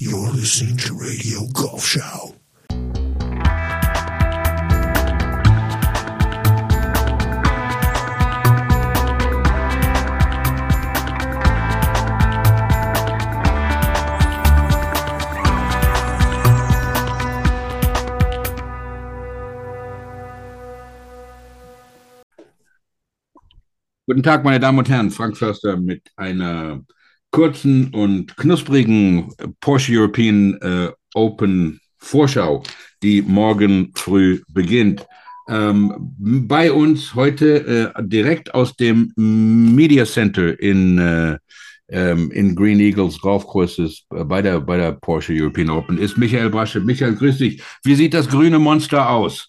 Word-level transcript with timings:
You're 0.00 0.30
listening 0.30 0.76
to 0.76 0.94
Radio 0.94 1.40
Golf 1.52 1.84
Show. 1.84 2.36
Guten 24.06 24.22
Tag, 24.22 24.44
meine 24.44 24.60
Damen 24.60 24.78
und 24.78 24.88
Herren. 24.88 25.10
Frank 25.10 25.36
Förster 25.36 25.76
mit 25.76 26.08
einer 26.14 26.84
kurzen 27.30 27.92
und 27.94 28.36
knusprigen 28.36 29.32
Porsche 29.60 29.92
European 29.98 30.54
äh, 30.60 30.90
Open 31.14 31.80
Vorschau, 31.98 32.62
die 33.02 33.22
morgen 33.22 33.92
früh 33.94 34.42
beginnt. 34.48 35.06
Ähm, 35.48 35.94
bei 36.18 36.70
uns 36.70 37.14
heute 37.14 37.94
äh, 37.96 38.02
direkt 38.02 38.54
aus 38.54 38.76
dem 38.76 39.12
Media 39.16 40.04
Center 40.04 40.58
in, 40.60 40.98
äh, 40.98 41.38
ähm, 41.88 42.30
in 42.32 42.54
Green 42.54 42.80
Eagles 42.80 43.18
Golfkurses 43.18 44.04
äh, 44.14 44.24
bei, 44.24 44.42
der, 44.42 44.60
bei 44.60 44.76
der 44.76 44.92
Porsche 44.92 45.32
European 45.34 45.70
Open 45.70 45.98
ist 45.98 46.18
Michael 46.18 46.50
Brasche. 46.50 46.80
Michael, 46.80 47.14
grüß 47.14 47.38
dich. 47.38 47.62
Wie 47.82 47.94
sieht 47.94 48.12
das 48.12 48.28
grüne 48.28 48.58
Monster 48.58 49.08
aus? 49.08 49.48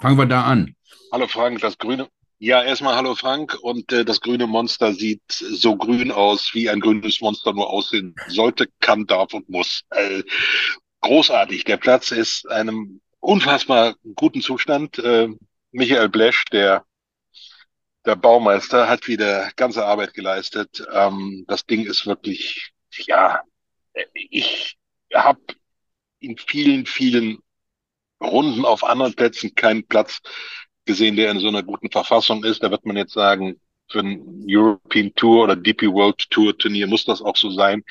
Fangen 0.00 0.16
wir 0.16 0.26
da 0.26 0.44
an. 0.44 0.74
Hallo 1.12 1.26
Frank, 1.26 1.60
das 1.60 1.76
grüne, 1.76 2.08
ja, 2.42 2.60
erstmal 2.60 2.96
hallo 2.96 3.14
Frank. 3.14 3.56
Und 3.62 3.92
äh, 3.92 4.04
das 4.04 4.20
grüne 4.20 4.48
Monster 4.48 4.92
sieht 4.94 5.22
so 5.30 5.76
grün 5.76 6.10
aus, 6.10 6.50
wie 6.54 6.68
ein 6.68 6.80
grünes 6.80 7.20
Monster 7.20 7.52
nur 7.52 7.70
aussehen 7.70 8.16
sollte, 8.26 8.66
kann, 8.80 9.06
darf 9.06 9.32
und 9.32 9.48
muss. 9.48 9.82
Äh, 9.90 10.24
großartig. 11.02 11.62
Der 11.62 11.76
Platz 11.76 12.10
ist 12.10 12.50
einem 12.50 13.00
unfassbar 13.20 13.94
guten 14.16 14.42
Zustand. 14.42 14.98
Äh, 14.98 15.28
Michael 15.70 16.08
Blesch, 16.08 16.44
der, 16.46 16.84
der 18.04 18.16
Baumeister, 18.16 18.88
hat 18.88 19.06
wieder 19.06 19.52
ganze 19.54 19.86
Arbeit 19.86 20.12
geleistet. 20.12 20.84
Ähm, 20.92 21.44
das 21.46 21.64
Ding 21.64 21.86
ist 21.86 22.06
wirklich, 22.06 22.72
ja, 23.06 23.40
ich 24.14 24.76
habe 25.14 25.40
in 26.18 26.36
vielen, 26.36 26.86
vielen 26.86 27.38
Runden 28.20 28.64
auf 28.64 28.82
anderen 28.82 29.14
Plätzen 29.14 29.54
keinen 29.54 29.86
Platz 29.86 30.20
gesehen, 30.84 31.16
der 31.16 31.30
in 31.30 31.38
so 31.38 31.48
einer 31.48 31.62
guten 31.62 31.90
Verfassung 31.90 32.44
ist. 32.44 32.62
Da 32.62 32.70
wird 32.70 32.86
man 32.86 32.96
jetzt 32.96 33.12
sagen, 33.12 33.60
für 33.90 34.00
ein 34.00 34.44
European 34.48 35.14
Tour 35.14 35.44
oder 35.44 35.56
DP 35.56 35.88
World 35.88 36.30
Tour 36.30 36.56
Turnier 36.56 36.86
muss 36.86 37.04
das 37.04 37.22
auch 37.22 37.36
so 37.36 37.50
sein. 37.50 37.82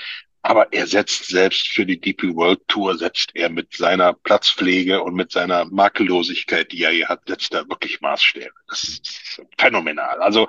Aber 0.44 0.74
er 0.74 0.88
setzt 0.88 1.28
selbst 1.28 1.68
für 1.68 1.86
die 1.86 2.00
DP 2.00 2.36
World 2.36 2.62
Tour, 2.68 2.98
setzt 2.98 3.32
er 3.36 3.50
mit 3.50 3.76
seiner 3.76 4.14
Platzpflege 4.14 5.02
und 5.04 5.14
mit 5.14 5.32
seiner 5.32 5.66
Makellosigkeit, 5.66 6.72
die 6.72 6.84
er 6.84 6.92
hier 6.92 7.10
hat, 7.10 7.22
setzt 7.28 7.54
er 7.54 7.70
wirklich 7.70 8.02
Maßstäbe. 8.02 8.54
Das 8.68 8.84
ist 8.84 9.42
phänomenal. 9.58 10.20
Also, 10.20 10.48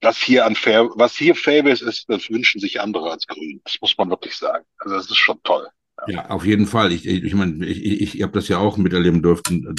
was 0.00 0.16
hier 0.16 0.46
an 0.46 0.54
Fair, 0.54 0.88
was 0.94 1.16
hier 1.16 1.34
Fairways 1.34 1.82
ist, 1.82 2.08
das 2.08 2.30
wünschen 2.30 2.60
sich 2.60 2.80
andere 2.80 3.10
als 3.10 3.26
Grün. 3.26 3.60
Das 3.64 3.78
muss 3.80 3.98
man 3.98 4.08
wirklich 4.08 4.34
sagen. 4.36 4.64
Also, 4.78 4.96
das 4.96 5.10
ist 5.10 5.16
schon 5.16 5.42
toll. 5.42 5.68
Ja, 6.06 6.30
auf 6.30 6.46
jeden 6.46 6.66
Fall. 6.66 6.92
Ich, 6.92 7.06
ich, 7.06 7.24
ich 7.24 7.34
meine, 7.34 7.66
ich, 7.66 7.84
ich, 7.84 8.14
ich 8.14 8.22
habe 8.22 8.32
das 8.32 8.48
ja 8.48 8.58
auch 8.58 8.76
miterleben 8.76 9.22
dürfen, 9.22 9.74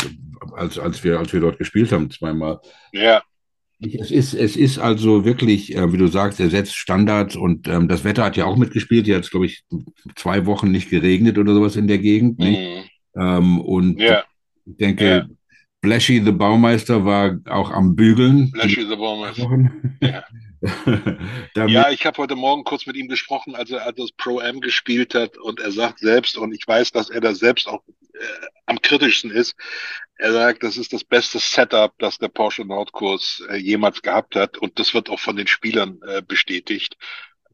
als, 0.54 0.78
als, 0.78 1.04
wir, 1.04 1.20
als 1.20 1.34
wir 1.34 1.40
dort 1.40 1.58
gespielt 1.58 1.92
haben, 1.92 2.12
zweimal. 2.12 2.60
Ja. 2.92 3.22
Es 3.82 4.12
ist, 4.12 4.34
es 4.34 4.58
ist 4.58 4.78
also 4.78 5.24
wirklich, 5.24 5.74
äh, 5.74 5.94
wie 5.94 5.98
du 5.98 6.08
sagst, 6.08 6.42
er 6.42 6.50
setzt 6.50 6.76
Standards 6.76 7.38
und 7.38 7.70
ähm, 7.70 7.88
das 7.88 8.04
Wetter 8.04 8.26
hat 8.26 8.36
ja 8.36 8.44
auch 8.44 8.58
mitgespielt. 8.58 9.06
Hier 9.06 9.16
hat 9.16 9.24
es, 9.24 9.32
glaube 9.32 9.46
ich, 9.46 9.64
zwei 10.16 10.46
Wochen 10.46 10.70
nicht 10.70 10.90
geregnet 10.90 11.38
oder 11.38 11.54
sowas 11.54 11.78
in 11.78 11.88
der 11.88 12.00
Gegend. 12.00 12.40
Mhm. 12.40 12.84
Ähm, 13.16 13.62
und 13.62 14.02
ja. 14.02 14.24
ich 14.66 14.76
denke, 14.76 15.06
ja. 15.06 15.26
Blashy 15.80 16.22
the 16.24 16.34
Baumeister 16.34 17.06
war 17.06 17.40
auch 17.46 17.72
am 17.72 17.96
Bügeln. 17.96 18.52
Blashy 18.52 18.86
the 18.86 18.98
Baumeister. 18.98 19.50
Ja. 20.02 20.24
ja, 21.56 21.90
ich 21.90 22.06
habe 22.06 22.18
heute 22.18 22.36
Morgen 22.36 22.64
kurz 22.64 22.86
mit 22.86 22.96
ihm 22.98 23.08
gesprochen, 23.08 23.56
als 23.56 23.72
er 23.72 23.92
das 23.94 24.12
Pro-Am 24.12 24.60
gespielt 24.60 25.16
hat 25.16 25.38
und 25.38 25.60
er 25.60 25.72
sagt 25.72 26.00
selbst, 26.00 26.38
und 26.38 26.54
ich 26.54 26.68
weiß, 26.68 26.92
dass 26.92 27.10
er 27.10 27.22
da 27.22 27.34
selbst 27.34 27.68
auch 27.68 27.82
äh, 28.14 28.48
am 28.66 28.82
kritischsten 28.82 29.32
ist, 29.32 29.56
er 30.16 30.34
sagt, 30.34 30.64
das 30.64 30.78
ist 30.78 30.92
das 30.92 31.04
beste 31.04 31.40
Setup, 31.40 31.94
das 32.00 32.18
der 32.18 32.28
Porsche 32.28 32.66
Nordkurs 32.66 33.42
äh, 33.50 33.56
jemals 33.56 34.02
gehabt 34.02 34.36
hat 34.36 34.58
und 34.58 34.80
das 34.80 34.94
wird 34.94 35.10
auch 35.10 35.20
von 35.20 35.38
den 35.38 35.48
Spielern 35.48 36.00
äh, 36.06 36.22
bestätigt. 36.22 36.98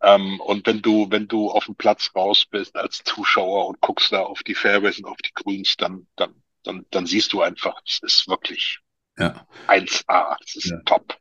Ähm, 0.02 0.40
und 0.40 0.66
wenn 0.66 0.82
du, 0.82 1.08
wenn 1.10 1.28
du 1.28 1.52
auf 1.52 1.66
dem 1.66 1.76
Platz 1.76 2.12
raus 2.16 2.46
bist 2.50 2.76
als 2.76 3.04
Zuschauer 3.04 3.68
und 3.68 3.82
guckst 3.82 4.12
da 4.12 4.22
auf 4.22 4.44
die 4.44 4.56
Fairways 4.56 4.98
und 4.98 5.06
auf 5.06 5.18
die 5.18 5.34
Grüns, 5.34 5.78
dann, 5.78 6.08
dann, 6.16 6.34
dann, 6.64 6.86
dann 6.92 7.06
siehst 7.06 7.34
du 7.34 7.42
einfach, 7.42 7.80
es 7.86 8.00
ist 8.02 8.28
wirklich 8.28 8.80
ja. 9.18 9.48
1A, 9.68 10.38
es 10.44 10.56
ist 10.56 10.72
ja. 10.72 10.80
top. 10.86 11.18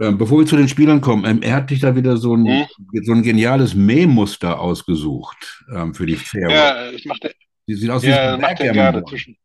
Ähm, 0.00 0.16
bevor 0.16 0.38
wir 0.38 0.46
zu 0.46 0.56
den 0.56 0.68
Spielern 0.68 1.00
kommen, 1.00 1.24
ähm, 1.26 1.42
er 1.42 1.56
hat 1.56 1.70
dich 1.70 1.80
da 1.80 1.94
wieder 1.94 2.16
so 2.16 2.34
ein, 2.34 2.46
hm? 2.46 2.66
so 3.02 3.12
ein 3.12 3.22
geniales 3.22 3.74
Mähmuster 3.74 4.58
ausgesucht 4.58 5.64
ähm, 5.74 5.94
für 5.94 6.06
die 6.06 6.16
Fairway. 6.16 6.54
Ja, 6.54 6.90
ich 6.90 7.04
machte, 7.04 7.34
die 7.66 7.74
sieht 7.74 7.90
aus 7.90 8.02
wie 8.02 8.08
ja, 8.08 8.38
macht 8.38 8.60
er 8.60 8.72
gerne 8.72 9.04
zwischen. 9.04 9.36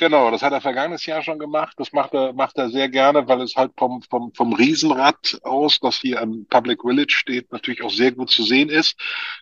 Genau, 0.00 0.30
das 0.30 0.40
hat 0.40 0.54
er 0.54 0.62
vergangenes 0.62 1.04
Jahr 1.04 1.22
schon 1.22 1.38
gemacht. 1.38 1.74
Das 1.76 1.92
macht 1.92 2.14
er, 2.14 2.32
macht 2.32 2.56
er 2.56 2.70
sehr 2.70 2.88
gerne, 2.88 3.28
weil 3.28 3.42
es 3.42 3.54
halt 3.54 3.72
vom, 3.76 4.00
vom, 4.08 4.32
vom 4.34 4.54
Riesenrad 4.54 5.38
aus, 5.42 5.78
das 5.78 5.96
hier 6.00 6.22
am 6.22 6.46
Public 6.48 6.80
Village 6.80 7.12
steht, 7.14 7.52
natürlich 7.52 7.82
auch 7.82 7.90
sehr 7.90 8.12
gut 8.12 8.30
zu 8.30 8.42
sehen 8.42 8.70
ist. 8.70 8.98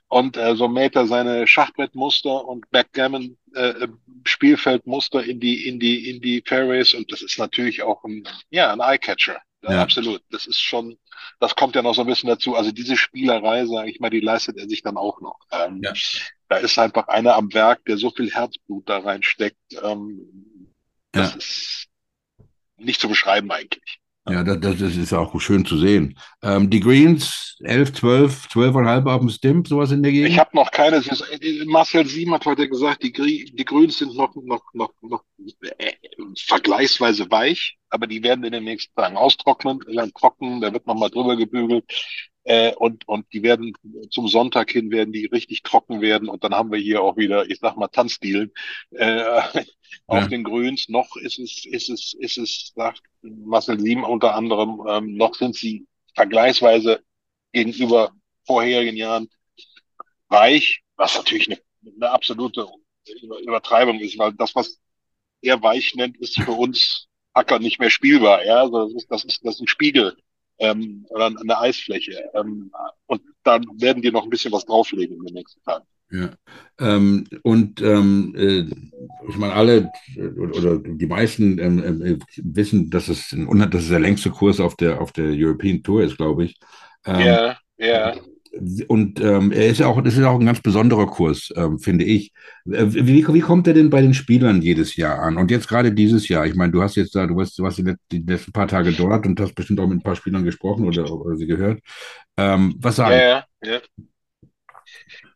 Und 0.08 0.36
äh, 0.36 0.56
so 0.56 0.66
mäht 0.66 0.96
er 0.96 1.06
seine 1.06 1.46
Schachbrettmuster 1.46 2.44
und 2.44 2.68
Backgammon 2.72 3.38
äh, 3.54 3.86
Spielfeldmuster 4.24 5.22
in 5.22 5.38
die, 5.38 5.68
in 5.68 5.78
die, 5.78 6.10
in 6.10 6.20
die 6.20 6.42
Fairways. 6.44 6.92
Und 6.92 7.12
das 7.12 7.22
ist 7.22 7.38
natürlich 7.38 7.84
auch 7.84 8.02
ein, 8.02 8.24
ja, 8.50 8.72
ein 8.72 8.80
Eyecatcher. 8.80 9.40
Ja, 9.62 9.72
ja, 9.72 9.82
absolut. 9.82 10.22
Das 10.30 10.46
ist 10.46 10.60
schon, 10.60 10.98
das 11.40 11.56
kommt 11.56 11.74
ja 11.74 11.82
noch 11.82 11.94
so 11.94 12.02
ein 12.02 12.06
bisschen 12.06 12.28
dazu. 12.28 12.54
Also 12.54 12.70
diese 12.70 12.96
Spielerei, 12.96 13.66
sage 13.66 13.90
ich 13.90 13.98
mal, 13.98 14.10
die 14.10 14.20
leistet 14.20 14.56
er 14.56 14.68
sich 14.68 14.82
dann 14.82 14.96
auch 14.96 15.20
noch. 15.20 15.38
Ähm, 15.50 15.80
ja. 15.82 15.92
Da 16.48 16.56
ist 16.58 16.78
einfach 16.78 17.08
einer 17.08 17.34
am 17.34 17.52
Werk, 17.52 17.84
der 17.84 17.98
so 17.98 18.10
viel 18.10 18.30
Herzblut 18.32 18.88
da 18.88 18.98
reinsteckt. 18.98 19.58
Ähm, 19.82 20.74
das 21.12 21.32
ja. 21.32 21.36
ist 21.38 21.88
nicht 22.76 23.00
zu 23.00 23.08
beschreiben 23.08 23.50
eigentlich. 23.50 24.00
Ja, 24.28 24.44
das, 24.44 24.78
das 24.78 24.96
ist 24.96 25.12
auch 25.12 25.38
schön 25.40 25.64
zu 25.64 25.78
sehen. 25.78 26.18
Ähm, 26.42 26.70
die 26.70 26.80
Greens 26.80 27.56
11, 27.60 27.92
12, 27.94 28.48
12,5 28.48 29.12
auf 29.12 29.20
dem 29.20 29.28
Stimp, 29.30 29.68
sowas 29.68 29.90
in 29.90 30.02
der 30.02 30.12
Gegend? 30.12 30.30
Ich 30.30 30.38
habe 30.38 30.50
noch 30.54 30.70
keine. 30.70 31.02
Marcel 31.66 32.06
Sieben 32.06 32.32
hat 32.34 32.46
heute 32.46 32.68
gesagt, 32.68 33.02
die, 33.02 33.12
die 33.12 33.64
Greens 33.64 33.98
sind 33.98 34.14
noch, 34.14 34.34
noch, 34.36 34.62
noch, 34.74 34.92
noch 35.02 35.24
äh, 35.78 35.92
vergleichsweise 36.36 37.30
weich, 37.30 37.78
aber 37.90 38.06
die 38.06 38.22
werden 38.22 38.44
in 38.44 38.52
den 38.52 38.64
nächsten 38.64 38.94
Tagen 38.94 39.16
austrocknen, 39.16 39.80
dann 39.92 40.12
trocken, 40.12 40.60
da 40.60 40.72
wird 40.72 40.86
nochmal 40.86 41.10
drüber 41.10 41.36
gebügelt. 41.36 41.84
Äh, 42.48 42.74
und, 42.76 43.06
und 43.06 43.30
die 43.34 43.42
werden 43.42 43.74
zum 44.08 44.26
Sonntag 44.26 44.70
hin 44.70 44.90
werden 44.90 45.12
die 45.12 45.26
richtig 45.26 45.62
trocken 45.62 46.00
werden 46.00 46.30
und 46.30 46.44
dann 46.44 46.54
haben 46.54 46.72
wir 46.72 46.78
hier 46.78 47.02
auch 47.02 47.18
wieder, 47.18 47.44
ich 47.50 47.58
sag 47.58 47.76
mal, 47.76 47.88
Tanzdielen 47.88 48.52
äh, 48.92 49.22
auf 50.06 50.22
ja. 50.22 50.28
den 50.28 50.44
Grüns. 50.44 50.88
Noch 50.88 51.16
ist 51.16 51.38
es, 51.38 51.66
ist 51.66 51.90
es, 51.90 52.14
ist 52.14 52.38
es, 52.38 52.72
sagt 52.74 53.02
Marcel 53.20 53.78
Sieben 53.78 54.02
unter 54.02 54.34
anderem, 54.34 54.82
ähm, 54.88 55.14
noch 55.14 55.34
sind 55.34 55.56
sie 55.56 55.86
vergleichsweise 56.14 57.04
gegenüber 57.52 58.12
vorherigen 58.46 58.96
Jahren 58.96 59.28
weich, 60.28 60.80
was 60.96 61.16
natürlich 61.16 61.50
eine, 61.50 61.60
eine 61.96 62.10
absolute 62.10 62.66
Übertreibung 63.42 64.00
ist, 64.00 64.16
weil 64.16 64.32
das, 64.32 64.54
was 64.54 64.80
er 65.42 65.62
weich 65.62 65.94
nennt, 65.96 66.16
ist 66.16 66.40
für 66.40 66.52
uns 66.52 67.08
Acker 67.34 67.58
nicht 67.58 67.78
mehr 67.78 67.90
spielbar. 67.90 68.42
Ja, 68.46 68.62
also 68.62 68.86
das 68.86 68.94
ist, 68.94 69.10
das 69.10 69.24
ist, 69.26 69.44
das 69.44 69.54
ist 69.56 69.60
ein 69.60 69.68
Spiegel 69.68 70.16
ähm, 70.58 71.06
oder 71.10 71.26
eine 71.26 71.58
Eisfläche. 71.58 72.30
Ähm, 72.34 72.70
und 73.06 73.22
dann 73.42 73.64
werden 73.78 74.02
die 74.02 74.10
noch 74.10 74.24
ein 74.24 74.30
bisschen 74.30 74.52
was 74.52 74.64
drauflegen 74.64 75.16
in 75.16 75.24
den 75.24 75.34
nächsten 75.34 75.62
Tagen. 75.62 75.84
Ja. 76.10 76.30
Ähm, 76.80 77.26
und 77.42 77.82
ähm, 77.82 78.34
äh, 78.36 78.60
ich 79.28 79.36
meine, 79.36 79.52
alle 79.52 79.90
oder 80.38 80.78
die 80.78 81.06
meisten 81.06 81.58
ähm, 81.58 82.02
äh, 82.02 82.18
wissen, 82.36 82.88
dass 82.88 83.08
es, 83.08 83.32
ein, 83.32 83.70
dass 83.70 83.82
es 83.82 83.90
der 83.90 84.00
längste 84.00 84.30
Kurs 84.30 84.58
auf 84.58 84.74
der, 84.76 85.00
auf 85.00 85.12
der 85.12 85.26
European 85.26 85.82
Tour 85.82 86.02
ist, 86.02 86.16
glaube 86.16 86.46
ich. 86.46 86.56
Ähm, 87.04 87.20
ja, 87.20 87.58
ja. 87.76 88.16
Und 88.88 89.20
ähm, 89.20 89.52
er 89.52 89.68
ist 89.68 89.78
ja 89.78 89.86
auch, 89.86 90.00
das 90.02 90.16
ist 90.16 90.24
auch 90.24 90.38
ein 90.38 90.46
ganz 90.46 90.60
besonderer 90.60 91.06
Kurs, 91.06 91.52
ähm, 91.56 91.78
finde 91.78 92.04
ich. 92.04 92.32
Äh, 92.66 92.86
wie, 92.88 93.26
wie 93.26 93.40
kommt 93.40 93.66
er 93.66 93.74
denn 93.74 93.90
bei 93.90 94.00
den 94.00 94.14
Spielern 94.14 94.62
jedes 94.62 94.96
Jahr 94.96 95.20
an? 95.20 95.36
Und 95.36 95.50
jetzt 95.50 95.68
gerade 95.68 95.92
dieses 95.92 96.28
Jahr. 96.28 96.46
Ich 96.46 96.54
meine, 96.54 96.72
du 96.72 96.82
hast 96.82 96.96
jetzt 96.96 97.14
da, 97.14 97.26
du 97.26 97.36
warst, 97.36 97.58
du 97.58 97.62
warst 97.62 97.78
die 97.78 98.18
letzten 98.18 98.52
paar 98.52 98.68
Tage 98.68 98.92
dort 98.92 99.26
und 99.26 99.40
hast 99.40 99.54
bestimmt 99.54 99.80
auch 99.80 99.86
mit 99.86 99.98
ein 99.98 100.02
paar 100.02 100.16
Spielern 100.16 100.44
gesprochen 100.44 100.86
oder, 100.86 101.10
oder 101.10 101.36
sie 101.36 101.46
gehört. 101.46 101.80
Ähm, 102.36 102.74
was 102.78 102.96
sagen? 102.96 103.14
Ja, 103.14 103.44
ja. 103.62 103.80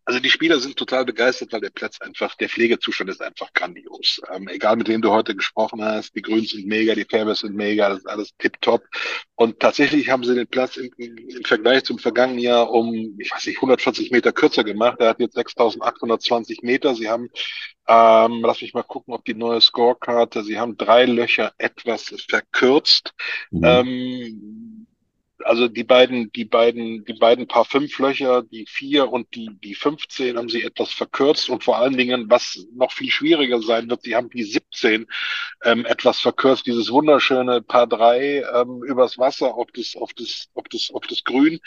Also 0.04 0.18
die 0.18 0.30
Spieler 0.30 0.58
sind 0.58 0.76
total 0.76 1.04
begeistert, 1.04 1.52
weil 1.52 1.60
der 1.60 1.70
Platz 1.70 2.00
einfach, 2.00 2.34
der 2.34 2.48
Pflegezustand 2.48 3.08
ist 3.08 3.22
einfach 3.22 3.52
grandios. 3.52 4.20
Ähm, 4.32 4.48
egal 4.48 4.76
mit 4.76 4.88
wem 4.88 5.00
du 5.00 5.10
heute 5.12 5.36
gesprochen 5.36 5.84
hast, 5.84 6.16
die 6.16 6.22
Grüns 6.22 6.50
sind 6.50 6.66
mega, 6.66 6.94
die 6.94 7.04
Fairways 7.04 7.40
sind 7.40 7.54
mega, 7.54 7.88
das 7.88 7.98
ist 7.98 8.08
alles 8.08 8.30
tipptopp. 8.38 8.82
Und 9.36 9.60
tatsächlich 9.60 10.10
haben 10.10 10.24
sie 10.24 10.34
den 10.34 10.48
Platz 10.48 10.76
im, 10.76 10.90
im 10.96 11.44
Vergleich 11.44 11.84
zum 11.84 11.98
vergangenen 11.98 12.40
Jahr 12.40 12.70
um, 12.70 13.16
ich 13.18 13.32
weiß 13.32 13.46
nicht, 13.46 13.58
140 13.58 14.10
Meter 14.10 14.32
kürzer 14.32 14.64
gemacht. 14.64 14.98
Er 14.98 15.10
hat 15.10 15.20
jetzt 15.20 15.36
6.820 15.36 16.58
Meter. 16.62 16.96
Sie 16.96 17.08
haben, 17.08 17.30
ähm, 17.86 18.42
lass 18.44 18.60
mich 18.60 18.74
mal 18.74 18.82
gucken, 18.82 19.14
ob 19.14 19.24
die 19.24 19.34
neue 19.34 19.60
Scorekarte, 19.60 20.42
sie 20.42 20.58
haben 20.58 20.76
drei 20.76 21.04
Löcher 21.04 21.52
etwas 21.58 22.12
verkürzt. 22.28 23.12
Mhm. 23.50 23.64
Ähm, 23.64 24.71
also 25.44 25.68
die 25.68 25.84
beiden, 25.84 26.32
die 26.32 26.44
beiden, 26.44 27.04
die 27.04 27.14
beiden 27.14 27.46
Paar 27.46 27.64
fünf 27.64 27.98
Löcher, 27.98 28.42
die 28.42 28.66
vier 28.66 29.10
und 29.10 29.34
die, 29.34 29.50
die 29.62 29.74
15 29.74 30.36
haben 30.36 30.48
sie 30.48 30.62
etwas 30.62 30.92
verkürzt 30.92 31.48
und 31.48 31.64
vor 31.64 31.78
allen 31.78 31.96
Dingen, 31.96 32.30
was 32.30 32.66
noch 32.74 32.92
viel 32.92 33.10
schwieriger 33.10 33.60
sein 33.60 33.88
wird, 33.90 34.02
sie 34.02 34.16
haben 34.16 34.30
die 34.30 34.44
17 34.44 35.06
ähm, 35.64 35.86
etwas 35.86 36.20
verkürzt, 36.20 36.66
dieses 36.66 36.90
wunderschöne 36.90 37.62
Paar 37.62 37.86
drei 37.86 38.44
ähm, 38.54 38.82
übers 38.84 39.18
Wasser 39.18 39.54
auf 39.54 39.68
das, 39.72 39.96
auf 39.96 40.12
das, 40.14 40.48
auf 40.54 40.64
das, 40.70 40.90
auf 40.92 41.06
das 41.06 41.24
Grün. 41.24 41.60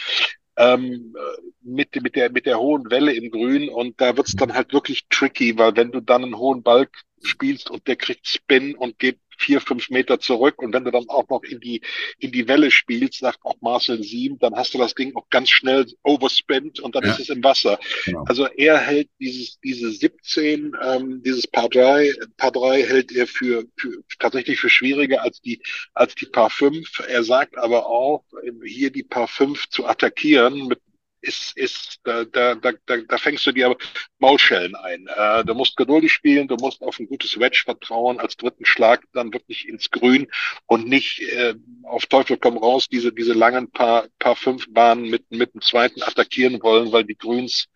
Ähm, 0.57 1.13
mit, 1.61 2.01
mit, 2.01 2.15
der, 2.15 2.31
mit 2.31 2.45
der 2.45 2.59
hohen 2.59 2.89
Welle 2.89 3.13
im 3.13 3.29
Grün 3.29 3.67
und 3.67 3.99
da 3.99 4.15
wird's 4.15 4.37
dann 4.37 4.53
halt 4.53 4.71
wirklich 4.71 5.05
tricky, 5.09 5.57
weil 5.57 5.75
wenn 5.75 5.91
du 5.91 5.99
dann 5.99 6.23
einen 6.23 6.37
hohen 6.37 6.63
Balk 6.63 6.91
spielst 7.25 7.69
und 7.69 7.87
der 7.87 7.95
kriegt 7.95 8.27
Spin 8.27 8.75
und 8.75 8.99
geht 8.99 9.19
vier, 9.37 9.61
fünf 9.61 9.89
Meter 9.89 10.19
zurück 10.19 10.61
und 10.61 10.73
wenn 10.73 10.85
du 10.85 10.91
dann 10.91 11.09
auch 11.09 11.27
noch 11.29 11.43
in 11.43 11.59
die, 11.59 11.81
in 12.19 12.31
die 12.31 12.47
Welle 12.47 12.71
spielst, 12.71 13.19
sagt 13.19 13.39
auch 13.43 13.55
Marcel 13.61 14.01
Sieben, 14.03 14.39
dann 14.39 14.55
hast 14.55 14.73
du 14.73 14.77
das 14.77 14.95
Ding 14.95 15.15
auch 15.15 15.29
ganz 15.29 15.49
schnell 15.49 15.85
overspent 16.03 16.79
und 16.79 16.95
dann 16.95 17.03
ja. 17.03 17.11
ist 17.11 17.19
es 17.19 17.29
im 17.29 17.43
Wasser. 17.43 17.79
Genau. 18.05 18.23
Also 18.27 18.47
er 18.47 18.77
hält 18.79 19.09
dieses, 19.19 19.59
diese 19.59 19.91
17, 19.91 20.75
ähm, 20.81 21.21
dieses 21.23 21.47
Paar 21.47 21.69
3, 21.69 22.13
Paar 22.37 22.51
3 22.51 22.83
hält 22.83 23.11
er 23.11 23.27
für, 23.27 23.65
für, 23.77 24.03
tatsächlich 24.19 24.59
für 24.59 24.69
schwieriger 24.69 25.23
als 25.23 25.41
die, 25.41 25.61
als 25.93 26.15
die 26.15 26.27
Paar 26.27 26.49
5. 26.49 27.03
Er 27.07 27.23
sagt 27.23 27.57
aber 27.57 27.87
auch, 27.87 28.23
hier 28.63 28.91
die 28.91 29.03
Paar 29.03 29.27
5 29.27 29.69
zu 29.69 29.85
attackieren 29.85 30.67
mit 30.67 30.79
ist, 31.25 31.57
ist, 31.57 31.99
da, 32.03 32.23
da, 32.25 32.55
da, 32.55 32.71
da 32.85 33.17
fängst 33.17 33.45
du 33.45 33.51
dir 33.51 33.75
Maulschellen 34.19 34.75
ein. 34.75 35.07
Äh, 35.07 35.43
du 35.43 35.53
musst 35.53 35.75
geduldig 35.75 36.11
spielen, 36.11 36.47
du 36.47 36.55
musst 36.55 36.81
auf 36.81 36.99
ein 36.99 37.07
gutes 37.07 37.39
Wedge 37.39 37.63
vertrauen, 37.65 38.19
als 38.19 38.37
dritten 38.37 38.65
Schlag 38.65 39.03
dann 39.13 39.33
wirklich 39.33 39.67
ins 39.67 39.89
Grün 39.89 40.27
und 40.67 40.87
nicht 40.87 41.21
äh, 41.21 41.55
auf 41.83 42.05
Teufel 42.05 42.37
komm 42.37 42.57
raus 42.57 42.87
diese, 42.87 43.11
diese 43.11 43.33
langen 43.33 43.71
paar, 43.71 44.07
paar 44.19 44.35
fünf 44.35 44.65
Bahnen 44.69 45.09
mit, 45.09 45.29
mit 45.31 45.53
dem 45.53 45.61
zweiten 45.61 46.03
attackieren 46.03 46.61
wollen, 46.61 46.91
weil 46.91 47.03
die 47.03 47.17
Grüns 47.17 47.67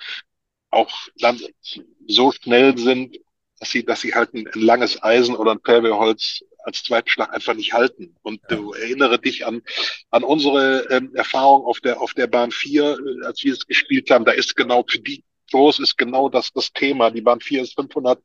auch 0.71 0.91
dann 1.17 1.39
so 2.07 2.31
schnell 2.31 2.77
sind, 2.77 3.17
dass 3.59 3.71
sie, 3.71 3.83
dass 3.83 4.01
sie 4.01 4.13
halt 4.13 4.33
ein, 4.33 4.47
ein 4.47 4.61
langes 4.61 5.01
Eisen 5.01 5.35
oder 5.35 5.51
ein 5.51 5.61
Perwehrholz 5.61 6.43
als 6.63 6.83
zweiten 6.83 7.09
Schlag 7.09 7.33
einfach 7.33 7.53
nicht 7.53 7.73
halten. 7.73 8.15
Und 8.21 8.41
ja. 8.49 8.57
du 8.57 8.73
erinnere 8.73 9.19
dich 9.19 9.45
an, 9.45 9.61
an 10.11 10.23
unsere 10.23 10.87
ähm, 10.89 11.15
Erfahrung 11.15 11.65
auf 11.65 11.79
der, 11.79 12.01
auf 12.01 12.13
der 12.13 12.27
Bahn 12.27 12.51
4, 12.51 12.83
äh, 12.83 13.25
als 13.25 13.43
wir 13.43 13.53
es 13.53 13.65
gespielt 13.65 14.09
haben. 14.09 14.25
Da 14.25 14.31
ist 14.31 14.55
genau 14.55 14.83
für 14.87 14.99
die 14.99 15.23
Kurs 15.51 15.79
ist 15.79 15.97
genau 15.97 16.29
das, 16.29 16.51
das 16.53 16.71
Thema. 16.73 17.11
Die 17.11 17.21
Bahn 17.21 17.39
4 17.39 17.63
ist 17.63 17.75
500, 17.75 18.21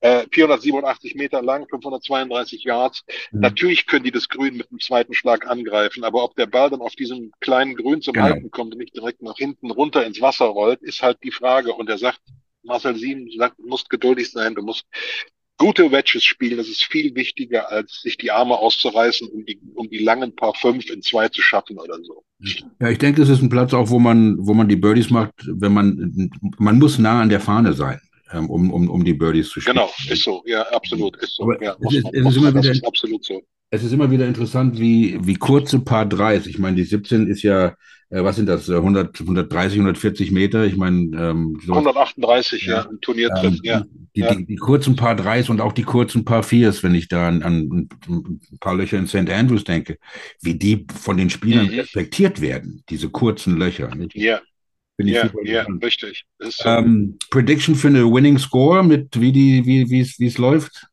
äh, 0.00 0.26
487 0.30 1.14
Meter 1.14 1.42
lang, 1.42 1.66
532 1.68 2.64
Yards. 2.64 3.04
Mhm. 3.30 3.40
Natürlich 3.40 3.86
können 3.86 4.04
die 4.04 4.10
das 4.10 4.28
Grün 4.28 4.56
mit 4.56 4.70
dem 4.70 4.78
zweiten 4.80 5.14
Schlag 5.14 5.46
angreifen, 5.46 6.04
aber 6.04 6.24
ob 6.24 6.34
der 6.36 6.46
Ball 6.46 6.70
dann 6.70 6.80
auf 6.80 6.94
diesem 6.94 7.32
kleinen 7.40 7.74
Grün 7.74 8.02
zum 8.02 8.14
genau. 8.14 8.26
Halten 8.26 8.50
kommt 8.50 8.72
und 8.72 8.78
nicht 8.78 8.94
direkt 8.94 9.22
nach 9.22 9.36
hinten 9.36 9.70
runter 9.70 10.04
ins 10.04 10.20
Wasser 10.20 10.46
rollt, 10.46 10.82
ist 10.82 11.02
halt 11.02 11.18
die 11.22 11.32
Frage. 11.32 11.72
Und 11.72 11.88
er 11.88 11.98
sagt, 11.98 12.20
Marcel 12.62 12.96
Sieben 12.96 13.30
sagt, 13.36 13.58
du 13.58 13.66
musst 13.66 13.90
geduldig 13.90 14.30
sein, 14.30 14.54
du 14.54 14.62
musst 14.62 14.84
gute 15.60 15.92
Wedges 15.92 16.24
spielen, 16.24 16.56
das 16.56 16.68
ist 16.68 16.82
viel 16.84 17.14
wichtiger, 17.14 17.70
als 17.70 18.00
sich 18.00 18.16
die 18.16 18.30
Arme 18.30 18.56
auszureißen, 18.58 19.28
um 19.28 19.44
die, 19.44 19.60
um 19.74 19.88
die 19.90 19.98
langen 19.98 20.34
Paar 20.34 20.54
fünf 20.54 20.90
in 20.90 21.02
zwei 21.02 21.28
zu 21.28 21.42
schaffen 21.42 21.78
oder 21.78 21.98
so. 22.02 22.24
Ja, 22.80 22.88
ich 22.88 22.96
denke, 22.96 23.20
es 23.20 23.28
ist 23.28 23.42
ein 23.42 23.50
Platz 23.50 23.74
auch, 23.74 23.90
wo 23.90 23.98
man, 23.98 24.38
wo 24.40 24.54
man 24.54 24.68
die 24.68 24.76
Birdies 24.76 25.10
macht, 25.10 25.34
wenn 25.46 25.74
man, 25.74 26.30
man 26.58 26.78
muss 26.78 26.98
nah 26.98 27.20
an 27.20 27.28
der 27.28 27.40
Fahne 27.40 27.74
sein, 27.74 28.00
um, 28.32 28.70
um, 28.70 28.88
um 28.88 29.04
die 29.04 29.14
Birdies 29.14 29.48
zu 29.48 29.60
spielen. 29.60 29.76
Genau, 29.76 29.90
ist 30.08 30.22
so, 30.22 30.42
ja, 30.46 30.62
absolut, 30.62 31.16
ist 31.16 31.34
so. 31.34 31.52
Ja, 31.60 31.76
es, 31.80 31.94
ist, 31.94 32.06
es 32.12 32.26
ist 32.26 32.36
immer 32.36 32.54
wieder, 32.54 32.70
ist 32.70 32.86
absolut 32.86 33.24
so. 33.24 33.42
Es 33.72 33.84
ist 33.84 33.92
immer 33.92 34.10
wieder 34.10 34.26
interessant, 34.26 34.80
wie, 34.80 35.18
wie 35.22 35.36
kurze 35.36 35.78
Paar 35.80 36.06
Dreis, 36.06 36.46
ich 36.46 36.58
meine, 36.58 36.76
die 36.76 36.82
17 36.82 37.28
ist 37.28 37.42
ja, 37.42 37.76
äh, 38.10 38.24
was 38.24 38.36
sind 38.36 38.46
das, 38.46 38.68
100, 38.68 39.20
130, 39.20 39.78
140 39.78 40.32
Meter? 40.32 40.64
Ich 40.64 40.76
meine, 40.76 41.16
ähm, 41.16 41.60
so, 41.64 41.72
138, 41.72 42.66
ja, 42.66 42.72
ja 42.72 42.82
im 42.90 43.00
Turniertritt, 43.00 43.54
ähm, 43.54 43.60
ja. 43.62 43.84
Die, 44.16 44.20
ja. 44.20 44.34
Die, 44.34 44.44
die, 44.44 44.56
kurzen 44.56 44.96
Paar 44.96 45.14
Dreis 45.14 45.48
und 45.48 45.60
auch 45.60 45.72
die 45.72 45.84
kurzen 45.84 46.24
Paar 46.24 46.42
Viers, 46.42 46.82
wenn 46.82 46.96
ich 46.96 47.06
da 47.06 47.28
an, 47.28 47.42
an 47.44 47.88
ein 48.08 48.58
paar 48.58 48.74
Löcher 48.74 48.98
in 48.98 49.06
St. 49.06 49.30
Andrews 49.30 49.62
denke, 49.62 49.98
wie 50.42 50.54
die 50.54 50.86
von 50.92 51.16
den 51.16 51.30
Spielern 51.30 51.66
mhm. 51.66 51.78
respektiert 51.78 52.40
werden, 52.40 52.82
diese 52.90 53.08
kurzen 53.08 53.56
Löcher. 53.56 53.94
Nicht? 53.94 54.16
Ja. 54.16 54.40
Ja, 55.08 55.30
ja, 55.44 55.66
richtig. 55.82 56.24
So. 56.38 56.68
Ähm, 56.68 57.18
Prediction 57.30 57.74
für 57.74 57.88
eine 57.88 58.04
Winning 58.04 58.38
Score 58.38 58.82
mit 58.82 59.20
wie 59.20 59.32
die, 59.32 59.64
wie, 59.66 59.90
wie 59.90 60.00
es, 60.00 60.18
wie 60.18 60.26
es 60.26 60.38
läuft? 60.38 60.86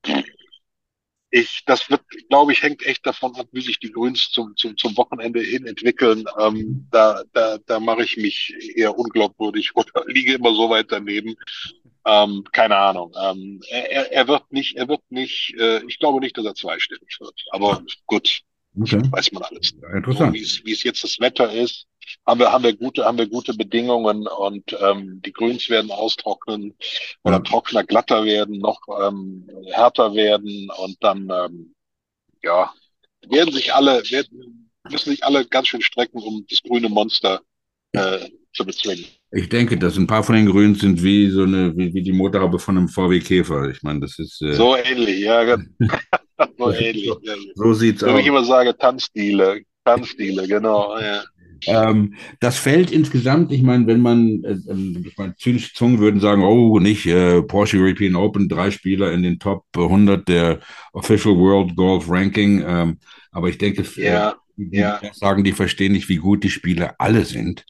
ich, 1.29 1.63
das 1.65 1.89
wird, 1.89 2.01
glaube 2.29 2.53
ich, 2.53 2.61
hängt 2.61 2.85
echt 2.85 3.05
davon 3.05 3.35
ab, 3.35 3.47
wie 3.51 3.61
sich 3.61 3.79
die 3.79 3.91
Grüns 3.91 4.29
zum, 4.31 4.55
zum, 4.55 4.77
zum 4.77 4.95
Wochenende 4.95 5.41
hin 5.41 5.65
entwickeln. 5.65 6.25
Ähm, 6.39 6.87
da 6.91 7.23
da, 7.33 7.57
da 7.65 7.79
mache 7.79 8.03
ich 8.03 8.17
mich 8.17 8.55
eher 8.75 8.97
unglaubwürdig 8.97 9.75
oder 9.75 9.91
liege 10.07 10.33
immer 10.33 10.53
so 10.53 10.69
weit 10.69 10.91
daneben. 10.91 11.35
Ähm, 12.05 12.45
keine 12.51 12.77
Ahnung. 12.77 13.13
Ähm, 13.21 13.61
er, 13.69 14.11
er 14.11 14.27
wird 14.27 14.51
nicht, 14.51 14.77
er 14.77 14.87
wird 14.87 15.01
nicht, 15.09 15.53
äh, 15.59 15.83
ich 15.87 15.99
glaube 15.99 16.21
nicht, 16.21 16.37
dass 16.37 16.45
er 16.45 16.55
zweistellig 16.55 17.17
wird. 17.19 17.43
Aber 17.51 17.83
gut, 18.05 18.41
okay. 18.79 19.01
weiß 19.09 19.31
man 19.31 19.43
alles. 19.43 19.73
Ja, 19.81 19.97
interessant. 19.97 20.37
So, 20.37 20.65
wie 20.65 20.71
es 20.71 20.83
jetzt 20.83 21.03
das 21.03 21.19
Wetter 21.19 21.51
ist, 21.51 21.87
haben 22.25 22.39
wir, 22.39 22.51
haben 22.51 22.63
wir 22.63 22.75
gute, 22.75 23.05
haben 23.05 23.17
wir 23.17 23.27
gute 23.27 23.53
Bedingungen 23.53 24.27
und 24.27 24.77
ähm, 24.81 25.21
die 25.25 25.33
Grüns 25.33 25.69
werden 25.69 25.91
austrocknen 25.91 26.73
oder 27.23 27.37
ja. 27.37 27.41
trockener, 27.41 27.83
glatter 27.83 28.23
werden, 28.23 28.59
noch 28.59 28.79
ähm, 29.01 29.49
härter 29.73 30.13
werden 30.13 30.69
und 30.77 30.97
dann 31.01 31.29
ähm, 31.29 31.75
ja 32.43 32.71
werden 33.29 33.53
sich 33.53 33.73
alle, 33.73 34.03
werden, 34.09 34.69
müssen 34.89 35.09
sich 35.11 35.23
alle 35.23 35.45
ganz 35.45 35.67
schön 35.67 35.81
strecken, 35.81 36.19
um 36.19 36.45
das 36.49 36.61
grüne 36.63 36.89
Monster 36.89 37.41
äh, 37.93 38.19
zu 38.53 38.65
bezwingen. 38.65 39.05
Ich 39.31 39.49
denke, 39.49 39.77
dass 39.77 39.97
ein 39.97 40.07
paar 40.07 40.23
von 40.23 40.35
den 40.35 40.45
Grünen 40.45 40.75
sind 40.75 41.03
wie 41.03 41.29
so 41.29 41.43
eine, 41.43 41.75
wie, 41.75 41.93
wie 41.93 42.01
die 42.01 42.13
Motorhaube 42.13 42.59
von 42.59 42.77
einem 42.77 42.87
VW 42.87 43.19
Käfer. 43.19 43.69
Ich 43.69 43.83
meine, 43.83 43.99
das 43.99 44.17
ist. 44.19 44.41
Äh, 44.41 44.53
so 44.53 44.75
ähnlich, 44.75 45.19
ja. 45.19 45.57
so 46.57 46.71
ähnlich. 46.71 47.11
So, 47.55 47.73
sieht's 47.73 48.03
aus. 48.03 48.15
Wie 48.15 48.21
ich 48.21 48.27
immer 48.27 48.43
sage, 48.43 48.77
Tanzstile. 48.77 49.61
Tanzstile, 49.83 50.47
genau. 50.47 50.97
Ja. 50.99 51.23
Ähm, 51.65 52.15
das 52.39 52.57
Feld 52.57 52.91
insgesamt, 52.91 53.51
ich 53.51 53.63
meine, 53.63 53.87
wenn 53.87 54.01
man, 54.01 54.43
äh, 54.43 54.57
ähm, 54.69 55.03
ich 55.07 55.17
meine, 55.17 55.35
zynische 55.35 55.73
Zungen 55.73 55.99
würden 55.99 56.19
sagen, 56.19 56.43
oh, 56.43 56.79
nicht 56.79 57.05
äh, 57.07 57.41
Porsche 57.41 57.77
European 57.77 58.15
Open, 58.15 58.47
drei 58.47 58.71
Spieler 58.71 59.11
in 59.11 59.23
den 59.23 59.39
Top 59.39 59.65
100 59.75 60.27
der 60.27 60.59
Official 60.93 61.35
World 61.35 61.75
Golf 61.75 62.09
Ranking. 62.09 62.63
Ähm, 62.65 62.97
aber 63.31 63.49
ich 63.49 63.57
denke, 63.57 63.83
ja, 63.95 64.35
die, 64.55 64.77
ja. 64.77 64.99
sagen, 65.13 65.43
die 65.43 65.51
verstehen 65.51 65.93
nicht, 65.93 66.09
wie 66.09 66.17
gut 66.17 66.43
die 66.43 66.49
Spieler 66.49 66.95
alle 66.99 67.25
sind. 67.25 67.65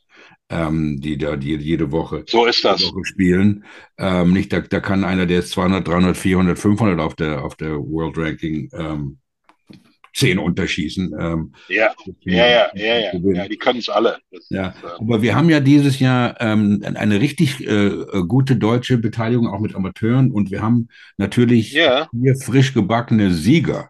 Ähm, 0.50 1.02
die 1.02 1.18
da 1.18 1.36
die 1.36 1.56
jede 1.56 1.92
Woche, 1.92 2.24
so 2.26 2.46
ist 2.46 2.64
das. 2.64 2.82
Woche 2.82 3.04
spielen. 3.04 3.66
Ähm, 3.98 4.32
nicht, 4.32 4.54
da, 4.54 4.62
da 4.62 4.80
kann 4.80 5.04
einer, 5.04 5.26
der 5.26 5.40
ist 5.40 5.50
200, 5.50 5.86
300, 5.86 6.16
400, 6.16 6.58
500 6.58 7.00
auf 7.02 7.16
der, 7.16 7.44
auf 7.44 7.56
der 7.56 7.76
World 7.78 8.18
Ranking 8.18 8.70
ähm, 8.72 9.18
zehn 10.18 10.40
unterschießen. 10.40 11.14
Ähm, 11.20 11.54
ja, 11.68 11.94
ja, 12.22 12.48
ja, 12.48 12.70
ja, 12.74 12.98
ja, 13.14 13.34
ja, 13.34 13.48
die 13.48 13.58
können 13.58 13.80
es 13.80 13.88
alle. 13.88 14.18
Das 14.32 14.50
ja, 14.50 14.70
ist, 14.70 14.84
äh, 14.84 14.88
aber 15.00 15.22
wir 15.22 15.36
haben 15.36 15.50
ja 15.50 15.60
dieses 15.60 16.00
Jahr 16.00 16.40
ähm, 16.42 16.84
eine 16.96 17.22
richtig 17.22 17.66
äh, 17.66 17.92
gute 18.28 18.56
deutsche 18.56 18.98
Beteiligung 18.98 19.48
auch 19.48 19.60
mit 19.60 19.76
Amateuren 19.76 20.32
und 20.32 20.50
wir 20.50 20.62
haben 20.62 20.90
natürlich 21.18 21.74
ja. 21.74 22.10
hier 22.12 22.36
frisch 22.36 22.74
gebackene 22.74 23.32
Sieger, 23.32 23.90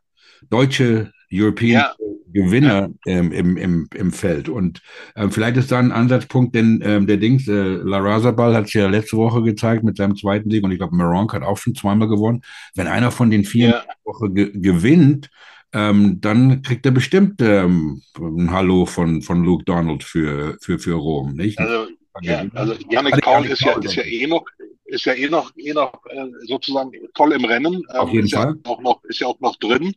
deutsche 0.49 1.11
European 1.31 1.81
ja. 1.81 1.95
Gewinner 2.31 2.89
ähm, 3.05 3.31
im, 3.31 3.57
im, 3.57 3.89
im 3.93 4.11
Feld. 4.11 4.49
Und 4.49 4.81
ähm, 5.15 5.31
vielleicht 5.31 5.57
ist 5.57 5.71
da 5.71 5.79
ein 5.79 5.91
Ansatzpunkt, 5.91 6.55
denn 6.55 6.81
ähm, 6.83 7.07
der 7.07 7.17
Dings, 7.17 7.47
äh, 7.47 7.51
La 7.51 7.99
Razabal 7.99 8.55
hat 8.55 8.65
es 8.65 8.73
ja 8.73 8.87
letzte 8.87 9.17
Woche 9.17 9.41
gezeigt 9.41 9.83
mit 9.83 9.97
seinem 9.97 10.15
zweiten 10.15 10.49
Sieg 10.49 10.63
und 10.63 10.71
ich 10.71 10.77
glaube, 10.77 10.95
Maronk 10.95 11.33
hat 11.33 11.43
auch 11.43 11.57
schon 11.57 11.75
zweimal 11.75 12.07
gewonnen. 12.07 12.41
Wenn 12.75 12.87
einer 12.87 13.11
von 13.11 13.31
den 13.31 13.43
vier 13.43 13.69
ja. 13.69 13.83
Woche 14.03 14.31
ge 14.31 14.51
gewinnt, 14.53 15.29
ähm, 15.73 16.21
dann 16.21 16.61
kriegt 16.61 16.85
er 16.85 16.91
bestimmt 16.91 17.41
ähm, 17.41 18.01
ein 18.19 18.51
Hallo 18.51 18.85
von, 18.85 19.21
von 19.21 19.43
Luke 19.43 19.65
Donald 19.65 20.03
für, 20.03 20.57
für, 20.61 20.79
für 20.79 20.93
Rom, 20.93 21.33
nicht? 21.33 21.59
Also, 21.59 21.87
ja, 22.21 22.45
also 22.53 22.73
Janik 22.89 23.21
Paul 23.21 23.45
ist 23.45 23.61
ja, 23.61 23.77
ist 23.77 23.95
ja 23.95 24.03
eh 24.03 24.27
noch, 24.27 24.45
ist 24.85 25.05
ja 25.05 25.13
eh 25.13 25.29
noch, 25.29 25.51
eh 25.55 25.73
noch 25.73 25.93
äh, 26.09 26.25
sozusagen 26.47 26.91
voll 27.15 27.33
im 27.33 27.45
Rennen. 27.45 27.75
Ähm, 27.75 27.99
Auf 27.99 28.11
jeden 28.11 28.25
ist 28.25 28.33
Fall. 28.33 28.55
Ja 28.65 28.71
auch 28.71 28.81
noch, 28.81 29.03
ist 29.03 29.19
ja 29.19 29.27
auch 29.27 29.39
noch 29.39 29.55
drin. 29.57 29.93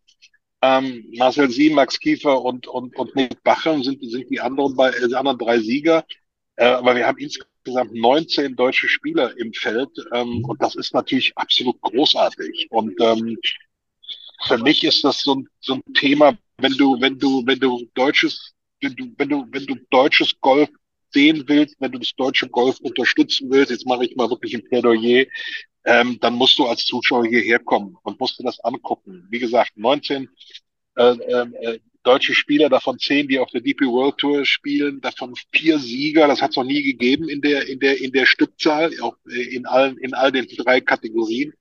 Ähm, 0.63 1.07
Marcel 1.17 1.51
Sie, 1.51 1.71
Max 1.71 1.99
Kiefer 1.99 2.43
und, 2.43 2.67
und, 2.67 2.97
und 2.97 3.17
Nick 3.17 3.43
Bachem 3.43 3.83
sind, 3.83 4.03
sind 4.03 4.29
die 4.31 4.41
anderen, 4.41 4.77
bei, 4.77 4.91
die 4.91 5.15
anderen 5.15 5.39
drei 5.39 5.59
Sieger. 5.59 6.05
Äh, 6.57 6.67
aber 6.67 6.95
wir 6.97 7.07
haben 7.07 7.19
insgesamt 7.19 7.51
insgesamt 7.65 7.95
19 7.95 8.57
deutsche 8.57 8.89
Spieler 8.89 9.37
im 9.39 9.53
Feld 9.53 9.91
ähm, 10.13 10.45
und 10.45 10.63
das 10.63 10.75
ist 10.77 10.95
natürlich 10.95 11.37
absolut 11.37 11.81
großartig. 11.83 12.69
Und 12.71 12.95
ähm, 13.01 13.39
für 14.47 14.59
mich 14.59 14.85
ist 14.85 15.05
das 15.05 15.21
so 15.21 15.37
ein, 15.37 15.49
so 15.61 15.75
ein 15.75 15.95
Thema, 15.95 16.37
wenn 16.59 16.73
du, 16.73 17.01
wenn 17.01 17.19
du, 17.19 17.43
wenn 17.47 17.59
du 17.59 17.87
deutsches, 17.95 18.53
wenn 18.81 18.95
du, 18.95 19.13
wenn 19.19 19.29
du, 19.29 19.47
wenn 19.51 19.67
du 19.67 19.75
deutsches 19.91 20.39
Golf 20.41 20.71
sehen 21.13 21.45
willst, 21.47 21.77
wenn 21.81 21.93
du 21.93 21.99
das 21.99 22.13
deutsche 22.17 22.49
Golf 22.49 22.79
unterstützen 22.81 23.51
willst, 23.51 23.71
jetzt 23.71 23.87
mache 23.87 24.05
ich 24.05 24.17
mal 24.17 24.31
wirklich 24.31 24.55
ein 24.55 24.65
Plädoyer, 24.65 25.27
ähm, 25.85 26.19
dann 26.21 26.35
musst 26.35 26.59
du 26.59 26.67
als 26.67 26.85
Zuschauer 26.85 27.27
hierher 27.27 27.59
kommen 27.59 27.97
und 28.03 28.21
musst 28.21 28.39
dir 28.39 28.45
das 28.45 28.61
angucken. 28.61 29.27
Wie 29.31 29.39
gesagt, 29.39 29.73
19 29.77 30.29
äh, 30.97 31.03
äh, 31.03 31.81
deutsche 32.03 32.35
Spieler, 32.35 32.69
davon 32.69 32.99
zehn, 32.99 33.29
die 33.29 33.39
auf 33.39 33.51
der 33.51 33.61
DP 33.61 33.87
World 33.87 34.19
Tour 34.19 34.45
spielen, 34.45 35.01
davon 35.01 35.35
vier 35.53 35.79
Sieger, 35.79 36.27
das 36.29 36.41
hat 36.41 36.51
es 36.51 36.57
noch 36.57 36.65
nie 36.65 36.83
gegeben 36.83 37.29
in 37.29 37.41
der, 37.41 37.69
in 37.69 37.79
der, 37.79 38.01
in 38.01 38.13
der 38.13 38.27
Stückzahl, 38.27 38.91
auch 39.01 39.17
äh, 39.29 39.55
in 39.55 39.67
allen, 39.67 39.99
in 39.99 40.15
all 40.15 40.33
den 40.33 40.47
drei 40.47 40.81
Kategorien. 40.81 41.53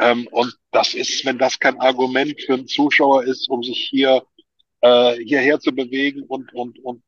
Ähm, 0.00 0.26
und 0.30 0.56
das 0.72 0.94
ist, 0.94 1.24
wenn 1.24 1.38
das 1.38 1.58
kein 1.58 1.78
Argument 1.80 2.40
für 2.40 2.54
einen 2.54 2.66
Zuschauer 2.66 3.24
ist, 3.24 3.48
um 3.48 3.62
sich 3.62 3.88
hier 3.90 4.24
äh, 4.80 5.16
hierher 5.24 5.60
zu 5.60 5.72
bewegen 5.72 6.22
und, 6.22 6.52
und, 6.54 6.78
und 6.80 7.02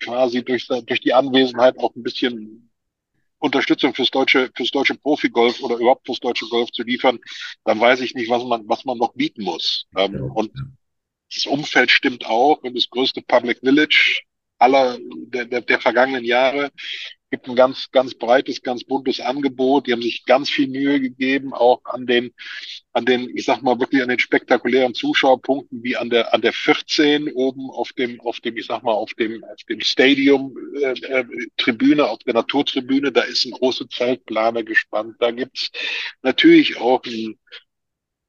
quasi 0.00 0.42
durch, 0.42 0.66
durch 0.66 1.00
die 1.00 1.14
Anwesenheit 1.14 1.78
auch 1.78 1.94
ein 1.94 2.02
bisschen 2.02 2.70
Unterstützung 3.42 3.92
fürs 3.92 4.10
deutsche, 4.10 4.50
fürs 4.54 4.70
deutsche 4.70 4.94
Profigolf 4.94 5.60
oder 5.62 5.76
überhaupt 5.76 6.06
fürs 6.06 6.20
deutsche 6.20 6.46
Golf 6.48 6.70
zu 6.70 6.84
liefern, 6.84 7.18
dann 7.64 7.80
weiß 7.80 8.00
ich 8.00 8.14
nicht, 8.14 8.30
was 8.30 8.44
man, 8.44 8.68
was 8.68 8.84
man 8.84 8.98
noch 8.98 9.14
bieten 9.14 9.42
muss. 9.42 9.86
Ähm, 9.96 10.30
und 10.34 10.52
das 11.34 11.46
Umfeld 11.46 11.90
stimmt 11.90 12.24
auch 12.24 12.62
und 12.62 12.76
das 12.76 12.88
größte 12.88 13.20
Public 13.22 13.58
Village 13.58 14.22
aller 14.58 14.98
der, 15.00 15.46
der, 15.46 15.60
der 15.62 15.80
vergangenen 15.80 16.24
Jahre 16.24 16.70
gibt 17.32 17.48
ein 17.48 17.56
ganz, 17.56 17.90
ganz 17.90 18.14
breites, 18.14 18.60
ganz 18.60 18.84
buntes 18.84 19.18
Angebot. 19.18 19.86
Die 19.86 19.92
haben 19.92 20.02
sich 20.02 20.26
ganz 20.26 20.50
viel 20.50 20.68
Mühe 20.68 21.00
gegeben, 21.00 21.54
auch 21.54 21.80
an 21.84 22.06
den, 22.06 22.34
an 22.92 23.06
den, 23.06 23.34
ich 23.34 23.46
sag 23.46 23.62
mal 23.62 23.80
wirklich 23.80 24.02
an 24.02 24.10
den 24.10 24.18
spektakulären 24.18 24.92
Zuschauerpunkten 24.92 25.82
wie 25.82 25.96
an 25.96 26.10
der, 26.10 26.34
an 26.34 26.42
der 26.42 26.52
14 26.52 27.32
oben 27.32 27.70
auf 27.70 27.94
dem, 27.94 28.20
auf 28.20 28.40
dem, 28.40 28.58
ich 28.58 28.66
sag 28.66 28.82
mal, 28.82 28.92
auf 28.92 29.14
dem, 29.14 29.42
auf 29.44 29.64
dem 29.66 29.80
Stadium 29.80 30.54
äh, 30.78 30.92
äh, 30.92 31.24
Tribüne, 31.56 32.06
auf 32.06 32.18
der 32.18 32.34
Naturtribüne. 32.34 33.10
Da 33.12 33.22
ist 33.22 33.46
ein 33.46 33.52
große 33.52 33.88
Zeltplane 33.88 34.62
gespannt. 34.62 35.16
Da 35.18 35.30
gibt's 35.30 35.70
natürlich 36.20 36.76
auch 36.76 37.02
ein 37.06 37.38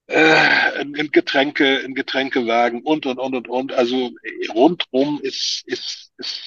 äh, 0.07 0.79
ein 0.79 0.93
Getränke, 1.11 1.81
ein 1.83 1.93
Getränkewagen 1.93 2.83
und 2.83 3.05
und 3.05 3.19
und 3.19 3.35
und 3.35 3.49
und. 3.49 3.73
Also 3.73 4.11
rundrum 4.53 5.19
ist, 5.21 5.63
ist, 5.65 6.13
ist 6.17 6.41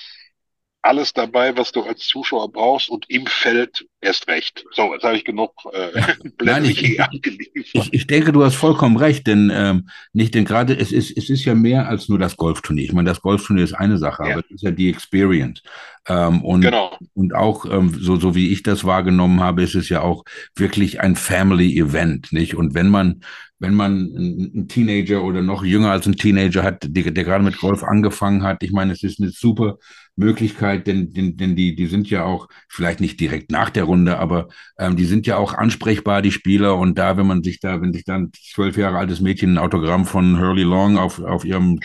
alles 0.87 1.13
dabei, 1.13 1.57
was 1.57 1.73
du 1.73 1.83
als 1.83 2.07
Zuschauer 2.07 2.51
brauchst 2.51 2.89
und 2.89 3.05
im 3.09 3.27
Feld 3.27 3.87
erst 4.01 4.29
recht. 4.29 4.65
So, 4.73 4.93
jetzt 4.95 5.03
habe 5.03 5.17
ich 5.17 5.25
genug 5.25 5.53
äh, 5.73 6.01
Nein, 6.43 6.65
ich, 6.65 6.83
ich, 6.83 7.93
ich, 7.93 8.07
denke, 8.07 8.33
du 8.33 8.45
hast 8.45 8.55
vollkommen 8.55 8.97
recht, 8.97 9.27
denn 9.27 9.51
ähm, 9.53 9.89
nicht 10.13 10.35
denn 10.35 10.45
gerade 10.45 10.79
es 10.79 10.93
ist 10.93 11.17
es 11.17 11.29
ist 11.29 11.45
ja 11.45 11.55
mehr 11.55 11.89
als 11.89 12.09
nur 12.09 12.19
das 12.19 12.37
Golfturnier. 12.37 12.85
Ich 12.85 12.93
meine, 12.93 13.09
das 13.09 13.21
Golfturnier 13.21 13.65
ist 13.65 13.75
eine 13.75 13.99
Sache, 13.99 14.25
ja. 14.25 14.33
aber 14.33 14.45
es 14.45 14.51
ist 14.51 14.63
ja 14.63 14.71
die 14.71 14.89
Experience. 14.89 15.63
Ähm, 16.09 16.43
und 16.45 16.61
genau. 16.61 16.97
und 17.15 17.35
auch 17.35 17.67
ähm, 17.67 17.97
so 17.99 18.17
so 18.17 18.35
wie 18.35 18.53
ich 18.53 18.63
das 18.63 18.85
wahrgenommen 18.85 19.41
habe, 19.41 19.63
ist 19.63 19.75
es 19.75 19.89
ja 19.89 20.03
auch 20.03 20.25
wirklich 20.55 21.01
ein 21.01 21.17
Family 21.17 21.77
Event, 21.79 22.33
nicht? 22.33 22.55
Und 22.55 22.75
wenn 22.75 22.89
man 22.89 23.23
wenn 23.59 23.75
man 23.75 24.13
einen 24.15 24.69
Teenager 24.69 25.25
oder 25.25 25.41
noch 25.41 25.65
jünger 25.65 25.91
als 25.91 26.07
ein 26.07 26.17
Teenager 26.17 26.63
hat, 26.63 26.87
der, 26.89 27.11
der 27.11 27.25
gerade 27.25 27.43
mit 27.43 27.59
Golf 27.59 27.83
angefangen 27.83 28.43
hat, 28.43 28.63
ich 28.63 28.71
meine, 28.71 28.93
es 28.93 29.03
ist 29.03 29.19
eine 29.19 29.31
super 29.31 29.79
Möglichkeit, 30.17 30.87
denn, 30.87 31.13
denn, 31.13 31.37
denn 31.37 31.57
die, 31.57 31.77
die 31.77 31.87
sind 31.87 32.09
ja 32.09 32.25
auch, 32.25 32.49
vielleicht 32.69 33.01
nicht 33.01 33.21
direkt 33.21 33.51
nach 33.51 33.71
der 33.71 33.85
Runde, 33.85 34.19
aber 34.19 34.49
ähm, 34.79 34.97
die 34.97 35.05
sind 35.05 35.27
ja 35.27 35.37
auch 35.37 35.55
ansprechbar, 35.55 36.23
die 36.23 36.33
Spieler. 36.33 36.77
Und 36.77 36.97
da, 36.99 37.17
wenn 37.17 37.27
man 37.27 37.43
sich 37.43 37.61
da, 37.61 37.81
wenn 37.83 37.93
sich 37.93 38.05
dann 38.05 38.31
zwölf 38.33 38.77
Jahre 38.77 38.99
altes 38.99 39.21
Mädchen 39.21 39.55
ein 39.55 39.59
Autogramm 39.59 40.07
von 40.07 40.41
Hurley 40.41 40.63
Long 40.63 40.97
auf, 40.97 41.23
auf 41.23 41.45
ihrem 41.45 41.79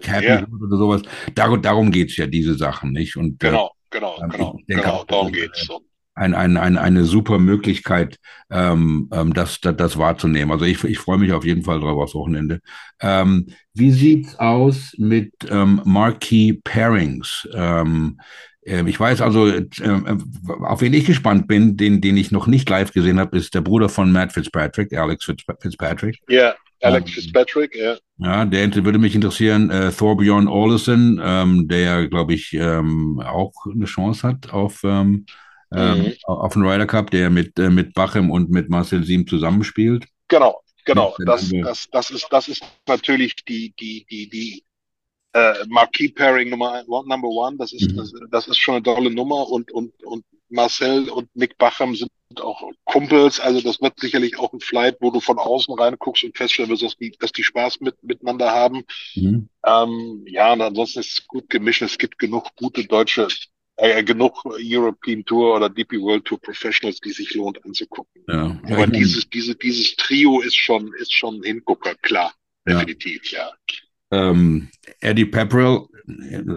Cap 0.00 0.22
ja. 0.22 0.46
oder 0.46 0.76
sowas, 0.76 1.02
darum, 1.34 1.60
darum 1.60 1.90
geht's 1.90 2.16
ja, 2.16 2.26
diese 2.26 2.54
Sachen, 2.54 2.92
nicht? 2.92 3.16
Und, 3.16 3.42
äh, 3.42 3.48
genau, 3.48 3.70
genau, 3.90 4.16
äh, 4.16 4.28
genau, 4.28 4.58
genau, 4.66 5.04
darum 5.04 5.32
geht's. 5.32 5.66
So 5.66 5.82
ein, 6.14 6.34
ein, 6.34 6.56
ein, 6.56 6.76
eine 6.76 7.04
super 7.04 7.38
Möglichkeit, 7.38 8.18
ähm, 8.50 9.08
ähm, 9.12 9.32
das, 9.32 9.60
das, 9.60 9.76
das 9.76 9.98
wahrzunehmen. 9.98 10.52
Also 10.52 10.64
ich, 10.64 10.82
ich 10.84 10.98
freue 10.98 11.18
mich 11.18 11.32
auf 11.32 11.44
jeden 11.44 11.62
Fall 11.62 11.80
drauf 11.80 11.98
aufs 11.98 12.14
Wochenende. 12.14 12.60
Ähm, 13.00 13.46
wie 13.74 13.90
sieht's 13.90 14.38
aus 14.38 14.94
mit 14.98 15.32
ähm, 15.50 15.80
Marquee 15.84 16.60
Pairings? 16.64 17.48
Ähm, 17.54 18.18
äh, 18.64 18.88
ich 18.88 18.98
weiß 18.98 19.20
also, 19.20 19.48
äh, 19.48 19.64
auf 20.60 20.80
wen 20.80 20.92
ich 20.92 21.06
gespannt 21.06 21.48
bin, 21.48 21.76
den, 21.76 22.00
den 22.00 22.16
ich 22.16 22.30
noch 22.30 22.46
nicht 22.46 22.68
live 22.68 22.92
gesehen 22.92 23.18
habe, 23.18 23.36
ist 23.36 23.54
der 23.54 23.60
Bruder 23.60 23.88
von 23.88 24.12
Matt 24.12 24.32
Fitzpatrick, 24.32 24.92
Alex 24.96 25.24
Fitzpatrick. 25.24 26.18
Ja, 26.28 26.36
yeah, 26.36 26.54
Alex 26.82 27.10
ähm, 27.10 27.14
Fitzpatrick, 27.14 27.76
ja. 27.76 27.96
Ja, 28.18 28.44
der 28.44 28.84
würde 28.84 28.98
mich 28.98 29.14
interessieren, 29.14 29.70
äh, 29.70 29.90
Thorbjorn 29.90 30.46
Olesen, 30.46 31.20
ähm, 31.22 31.68
der, 31.68 32.08
glaube 32.08 32.34
ich, 32.34 32.52
ähm, 32.52 33.20
auch 33.24 33.52
eine 33.72 33.86
Chance 33.86 34.28
hat 34.28 34.52
auf 34.52 34.82
ähm, 34.84 35.26
ähm, 35.74 36.02
mhm. 36.02 36.14
auf 36.26 36.52
dem 36.52 36.66
Ryder 36.66 36.86
Cup, 36.86 37.10
der 37.10 37.30
mit, 37.30 37.58
äh, 37.58 37.70
mit 37.70 37.94
Bachem 37.94 38.30
und 38.30 38.50
mit 38.50 38.68
Marcel 38.68 39.04
Siem 39.04 39.26
zusammenspielt. 39.26 40.06
Genau, 40.28 40.60
genau. 40.84 41.14
Das, 41.26 41.50
das, 41.50 41.88
das, 41.90 42.10
ist, 42.10 42.26
das 42.30 42.48
ist 42.48 42.62
natürlich 42.86 43.36
die, 43.44 43.74
die, 43.78 44.06
die, 44.10 44.28
die 44.28 44.64
äh, 45.32 45.54
Marquis 45.68 46.14
Pairing 46.14 46.50
Nummer 46.50 46.82
one, 46.86 47.08
Number 47.08 47.28
One. 47.28 47.56
Das 47.58 47.72
ist, 47.72 47.92
mhm. 47.92 47.96
das, 47.96 48.12
das 48.30 48.48
ist 48.48 48.58
schon 48.58 48.76
eine 48.76 48.82
tolle 48.82 49.10
Nummer 49.10 49.48
und, 49.48 49.70
und, 49.72 49.92
und 50.04 50.24
Marcel 50.48 51.08
und 51.08 51.28
Nick 51.34 51.56
Bachem 51.58 51.94
sind 51.94 52.10
auch 52.40 52.62
Kumpels, 52.84 53.40
also 53.40 53.60
das 53.60 53.80
wird 53.80 53.98
sicherlich 53.98 54.38
auch 54.38 54.52
ein 54.52 54.60
Flight, 54.60 54.96
wo 55.00 55.10
du 55.10 55.20
von 55.20 55.38
außen 55.38 55.74
reinguckst 55.74 56.24
und 56.24 56.36
feststellen 56.36 56.70
wirst, 56.70 56.82
dass 56.82 56.96
die, 56.96 57.10
dass 57.18 57.32
die 57.32 57.42
Spaß 57.42 57.80
mit, 57.80 58.02
miteinander 58.02 58.50
haben. 58.50 58.84
Mhm. 59.14 59.48
Ähm, 59.66 60.24
ja, 60.26 60.52
und 60.52 60.60
ansonsten 60.60 61.00
ist 61.00 61.18
es 61.18 61.26
gut 61.26 61.48
gemischt. 61.50 61.82
Es 61.82 61.98
gibt 61.98 62.18
genug 62.18 62.54
gute 62.56 62.84
deutsche 62.84 63.28
äh, 63.76 64.02
genug 64.02 64.44
European 64.44 65.24
Tour 65.24 65.56
oder 65.56 65.68
DP 65.68 66.00
World 66.00 66.24
Tour 66.24 66.40
Professionals, 66.40 67.00
die 67.00 67.10
sich 67.10 67.34
lohnt 67.34 67.64
anzugucken. 67.64 68.22
Ja. 68.28 68.60
Aber 68.70 68.86
dieses, 68.86 69.28
diese, 69.30 69.54
dieses 69.54 69.96
Trio 69.96 70.40
ist 70.40 70.56
schon, 70.56 70.92
ist 70.94 71.12
schon 71.12 71.36
ein 71.40 71.42
Hingucker, 71.42 71.94
klar. 71.96 72.34
Ja. 72.66 72.74
Definitiv, 72.74 73.30
ja. 73.32 73.50
Ähm, 74.12 74.68
Eddie 75.00 75.24
Pepperell, 75.24 75.86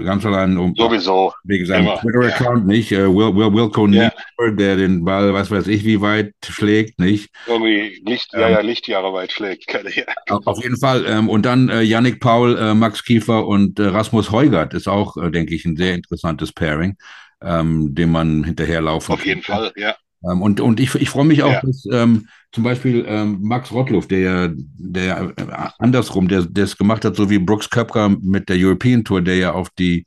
ganz 0.04 0.26
allein 0.26 0.58
um 0.58 0.76
sowieso 0.76 1.34
wegen 1.44 1.66
seinem 1.66 1.98
Twitter-Account, 2.00 2.62
ja. 2.62 2.66
nicht? 2.66 2.92
Uh, 2.92 3.16
Will, 3.16 3.36
Will, 3.36 3.54
Wilco 3.54 3.88
ja. 3.88 4.12
der 4.52 4.76
den 4.76 5.06
Ball, 5.06 5.34
was 5.34 5.52
weiß 5.52 5.68
ich, 5.68 5.86
wie 5.86 6.02
weit 6.02 6.34
schlägt, 6.44 7.00
nicht? 7.00 7.30
Irgendwie 7.48 8.02
Licht, 8.06 8.32
ähm, 8.34 8.42
ja, 8.42 8.50
ja, 8.50 8.60
Lichtjahre 8.62 9.14
weit 9.14 9.32
schlägt. 9.32 9.66
Auf 10.30 10.62
jeden 10.62 10.78
Fall. 10.78 11.06
Ähm, 11.08 11.30
und 11.30 11.46
dann 11.46 11.70
äh, 11.70 11.82
Yannick 11.82 12.20
Paul, 12.20 12.58
äh, 12.58 12.74
Max 12.74 13.04
Kiefer 13.04 13.48
und 13.48 13.80
äh, 13.80 13.84
Rasmus 13.84 14.32
Heugert 14.32 14.74
ist 14.74 14.88
auch, 14.88 15.18
äh, 15.18 15.32
denke 15.32 15.56
ich, 15.56 15.66
ein 15.66 15.78
sehr 15.78 15.94
interessantes 15.94 16.52
Pairing, 16.52 16.98
ähm, 17.42 17.94
dem 17.96 18.12
man 18.12 18.44
hinterherlaufen 18.44 19.14
Auf 19.14 19.26
jeden 19.26 19.44
Fall, 19.44 19.72
ja. 19.76 19.96
Ähm, 20.30 20.42
und, 20.42 20.60
und 20.60 20.80
ich, 20.80 20.96
ich 20.96 21.10
freue 21.10 21.26
mich 21.26 21.44
auch, 21.44 21.62
dass 21.62 21.86
ähm, 21.92 22.28
zum 22.56 22.64
Beispiel 22.64 23.04
ähm, 23.06 23.40
Max 23.42 23.70
Rottluff, 23.70 24.08
der, 24.08 24.54
der 24.56 25.34
äh, 25.36 25.46
andersrum, 25.78 26.30
der 26.30 26.48
es 26.56 26.78
gemacht 26.78 27.04
hat, 27.04 27.18
so 27.18 27.30
wie 27.30 27.38
Brooks 27.38 27.70
Köpker 27.70 28.08
mit 28.22 28.48
der 28.48 28.56
European 28.58 29.04
Tour, 29.04 29.22
der 29.22 29.36
ja 29.36 29.52
auf 29.52 29.70
die, 29.72 30.06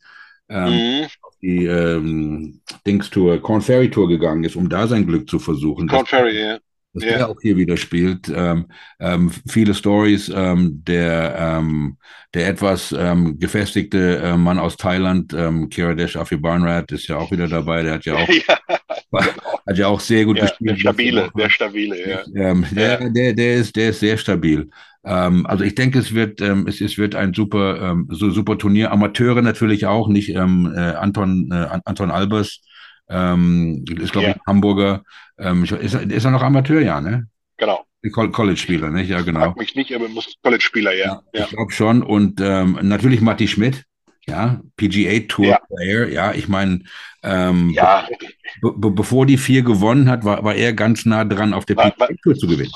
ähm, 0.49 0.73
mhm. 0.73 1.07
auf 1.21 1.35
die 1.43 1.67
ähm, 1.67 2.63
Dings 2.87 3.11
Tour, 3.11 3.39
Corn 3.43 3.61
Ferry 3.61 3.91
Tour 3.91 4.09
gegangen 4.09 4.45
ist, 4.45 4.57
um 4.57 4.67
da 4.67 4.87
sein 4.87 5.07
Glück 5.07 5.29
zu 5.29 5.39
versuchen. 5.39 5.89
Corn 5.89 6.07
Ferry, 6.07 6.41
ja 6.41 6.59
dass 6.95 7.05
yeah. 7.05 7.19
der 7.19 7.29
auch 7.29 7.37
hier 7.43 7.57
wieder 7.59 7.77
spielt. 7.77 8.33
Ähm, 8.35 8.67
ähm, 8.99 9.31
viele 9.47 9.75
Stories. 9.75 10.33
Ähm, 10.35 10.83
der, 10.85 11.63
der 12.33 12.49
etwas 12.49 12.97
gefestigte 13.39 14.17
äh, 14.17 14.37
Mann 14.39 14.59
aus 14.59 14.79
Thailand, 14.79 15.35
ähm, 15.35 15.69
Kiradesh 15.69 16.17
Afibanrat, 16.17 16.91
ist 16.93 17.07
ja 17.07 17.19
auch 17.19 17.31
wieder 17.31 17.47
dabei. 17.47 17.83
Der 17.83 17.93
hat 17.95 18.07
ja 18.07 18.15
auch, 18.15 18.29
ja, 18.49 18.59
hat 19.13 19.79
ja 19.79 19.87
auch 19.89 20.01
sehr 20.01 20.25
gut 20.25 20.37
ja, 20.37 20.45
gespielt. 20.45 20.71
Der 20.71 20.77
stabile, 20.77 21.31
der 21.37 21.51
stabile, 21.51 22.09
ja. 22.09 22.21
Ähm, 22.35 22.67
der, 22.71 23.11
der, 23.11 23.33
der, 23.33 23.55
ist, 23.57 23.77
der 23.77 23.91
ist 23.91 24.01
sehr 24.01 24.17
stabil. 24.17 24.71
Ähm, 25.05 25.47
also 25.47 25.65
ich 25.65 25.75
denke, 25.75 25.99
es 25.99 26.15
wird, 26.15 26.41
ähm, 26.41 26.67
es, 26.67 26.81
es 26.81 26.99
wird 26.99 27.15
ein 27.15 27.33
super, 27.33 27.81
ähm, 27.81 28.09
so 28.11 28.31
super 28.31 28.59
Turnier. 28.59 28.93
Amateure 28.93 29.43
natürlich 29.43 29.87
auch, 29.87 30.09
nicht 30.09 30.31
ähm, 30.31 30.73
äh, 30.75 30.81
Anton, 30.81 31.51
äh, 31.51 31.81
Anton 31.85 32.11
Albers 32.11 32.61
ähm, 33.09 33.85
ist, 33.99 34.13
glaube 34.13 34.29
ja. 34.29 34.35
ich, 34.35 34.41
Hamburger. 34.47 35.03
Ähm, 35.39 35.65
ist, 35.65 35.73
ist 35.73 36.25
er 36.25 36.31
noch 36.31 36.43
Amateur, 36.43 36.81
ja, 36.81 37.01
ne? 37.01 37.27
Genau. 37.57 37.85
College-Spieler, 38.11 38.91
nicht? 38.91 39.11
Ja, 39.11 39.23
genau. 39.23 39.41
Frag 39.41 39.57
mich 39.57 39.75
nicht, 39.75 39.95
aber 39.95 40.09
muss 40.09 40.35
College-Spieler, 40.43 40.95
ja. 40.95 41.23
ja. 41.33 41.45
Ich 41.45 41.51
glaube 41.51 41.73
schon. 41.73 42.03
Und 42.03 42.41
ähm, 42.41 42.79
natürlich 42.83 43.21
Matti 43.21 43.49
Schmidt, 43.49 43.85
ja, 44.29 44.61
PGA 44.77 45.21
Tour 45.27 45.47
ja. 45.47 45.61
Player, 45.75 46.09
ja, 46.09 46.33
ich 46.35 46.49
meine, 46.49 46.85
ähm, 47.23 47.71
ja. 47.71 48.07
be 48.61 48.91
bevor 48.91 49.27
die 49.27 49.39
vier 49.39 49.63
gewonnen 49.63 50.09
hat, 50.09 50.25
war, 50.25 50.45
war 50.45 50.55
er 50.55 50.73
ganz 50.73 51.07
nah 51.07 51.25
dran, 51.25 51.55
auf 51.55 51.65
der 51.65 51.77
war, 51.77 51.91
PGA 51.91 52.09
Tour 52.23 52.35
zu 52.35 52.47
gewinnen. 52.47 52.73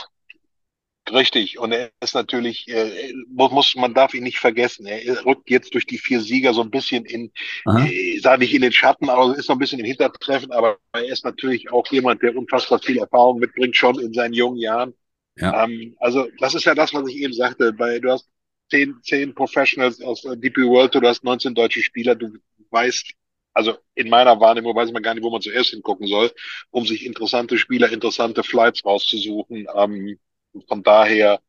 Richtig, 1.10 1.58
und 1.58 1.72
er 1.72 1.90
ist 2.00 2.14
natürlich, 2.14 2.68
äh, 2.68 3.12
muss, 3.28 3.74
man 3.74 3.92
darf 3.92 4.14
ihn 4.14 4.22
nicht 4.22 4.38
vergessen. 4.38 4.86
Er 4.86 5.24
rückt 5.26 5.50
jetzt 5.50 5.74
durch 5.74 5.84
die 5.84 5.98
vier 5.98 6.20
Sieger 6.20 6.54
so 6.54 6.62
ein 6.62 6.70
bisschen 6.70 7.04
in, 7.04 7.32
äh, 7.66 8.18
sage 8.20 8.44
ich 8.44 8.54
in 8.54 8.62
den 8.62 8.72
Schatten, 8.72 9.10
aber 9.10 9.36
ist 9.36 9.48
noch 9.48 9.56
ein 9.56 9.58
bisschen 9.58 9.80
im 9.80 9.84
Hintertreffen, 9.84 10.52
aber 10.52 10.78
er 10.92 11.04
ist 11.04 11.24
natürlich 11.24 11.70
auch 11.72 11.86
jemand, 11.88 12.22
der 12.22 12.36
unfassbar 12.36 12.78
viel 12.78 12.98
Erfahrung 12.98 13.40
mitbringt, 13.40 13.76
schon 13.76 13.98
in 13.98 14.12
seinen 14.12 14.32
jungen 14.32 14.58
Jahren. 14.58 14.94
Ja. 15.36 15.64
Ähm, 15.64 15.96
also, 15.98 16.28
das 16.38 16.54
ist 16.54 16.64
ja 16.64 16.74
das, 16.74 16.94
was 16.94 17.08
ich 17.08 17.16
eben 17.16 17.32
sagte. 17.32 17.72
Bei, 17.72 17.98
du 17.98 18.10
hast 18.10 18.28
zehn, 18.72 18.98
zehn 19.02 19.34
Professionals 19.34 20.00
aus 20.00 20.22
DP 20.22 20.62
World, 20.62 20.94
du 20.94 21.02
hast 21.02 21.22
19 21.22 21.54
deutsche 21.54 21.82
Spieler, 21.82 22.14
du 22.14 22.32
weißt, 22.70 23.12
also 23.52 23.76
in 23.94 24.08
meiner 24.08 24.40
Wahrnehmung 24.40 24.74
weiß 24.74 24.92
man 24.92 25.02
gar 25.02 25.14
nicht, 25.14 25.22
wo 25.22 25.30
man 25.30 25.42
zuerst 25.42 25.70
hingucken 25.70 26.06
soll, 26.06 26.30
um 26.70 26.86
sich 26.86 27.04
interessante 27.04 27.58
Spieler, 27.58 27.92
interessante 27.92 28.42
Flights 28.42 28.84
rauszusuchen. 28.84 29.66
Ähm, 29.76 30.18
von 30.66 30.82
daher, 30.82 31.40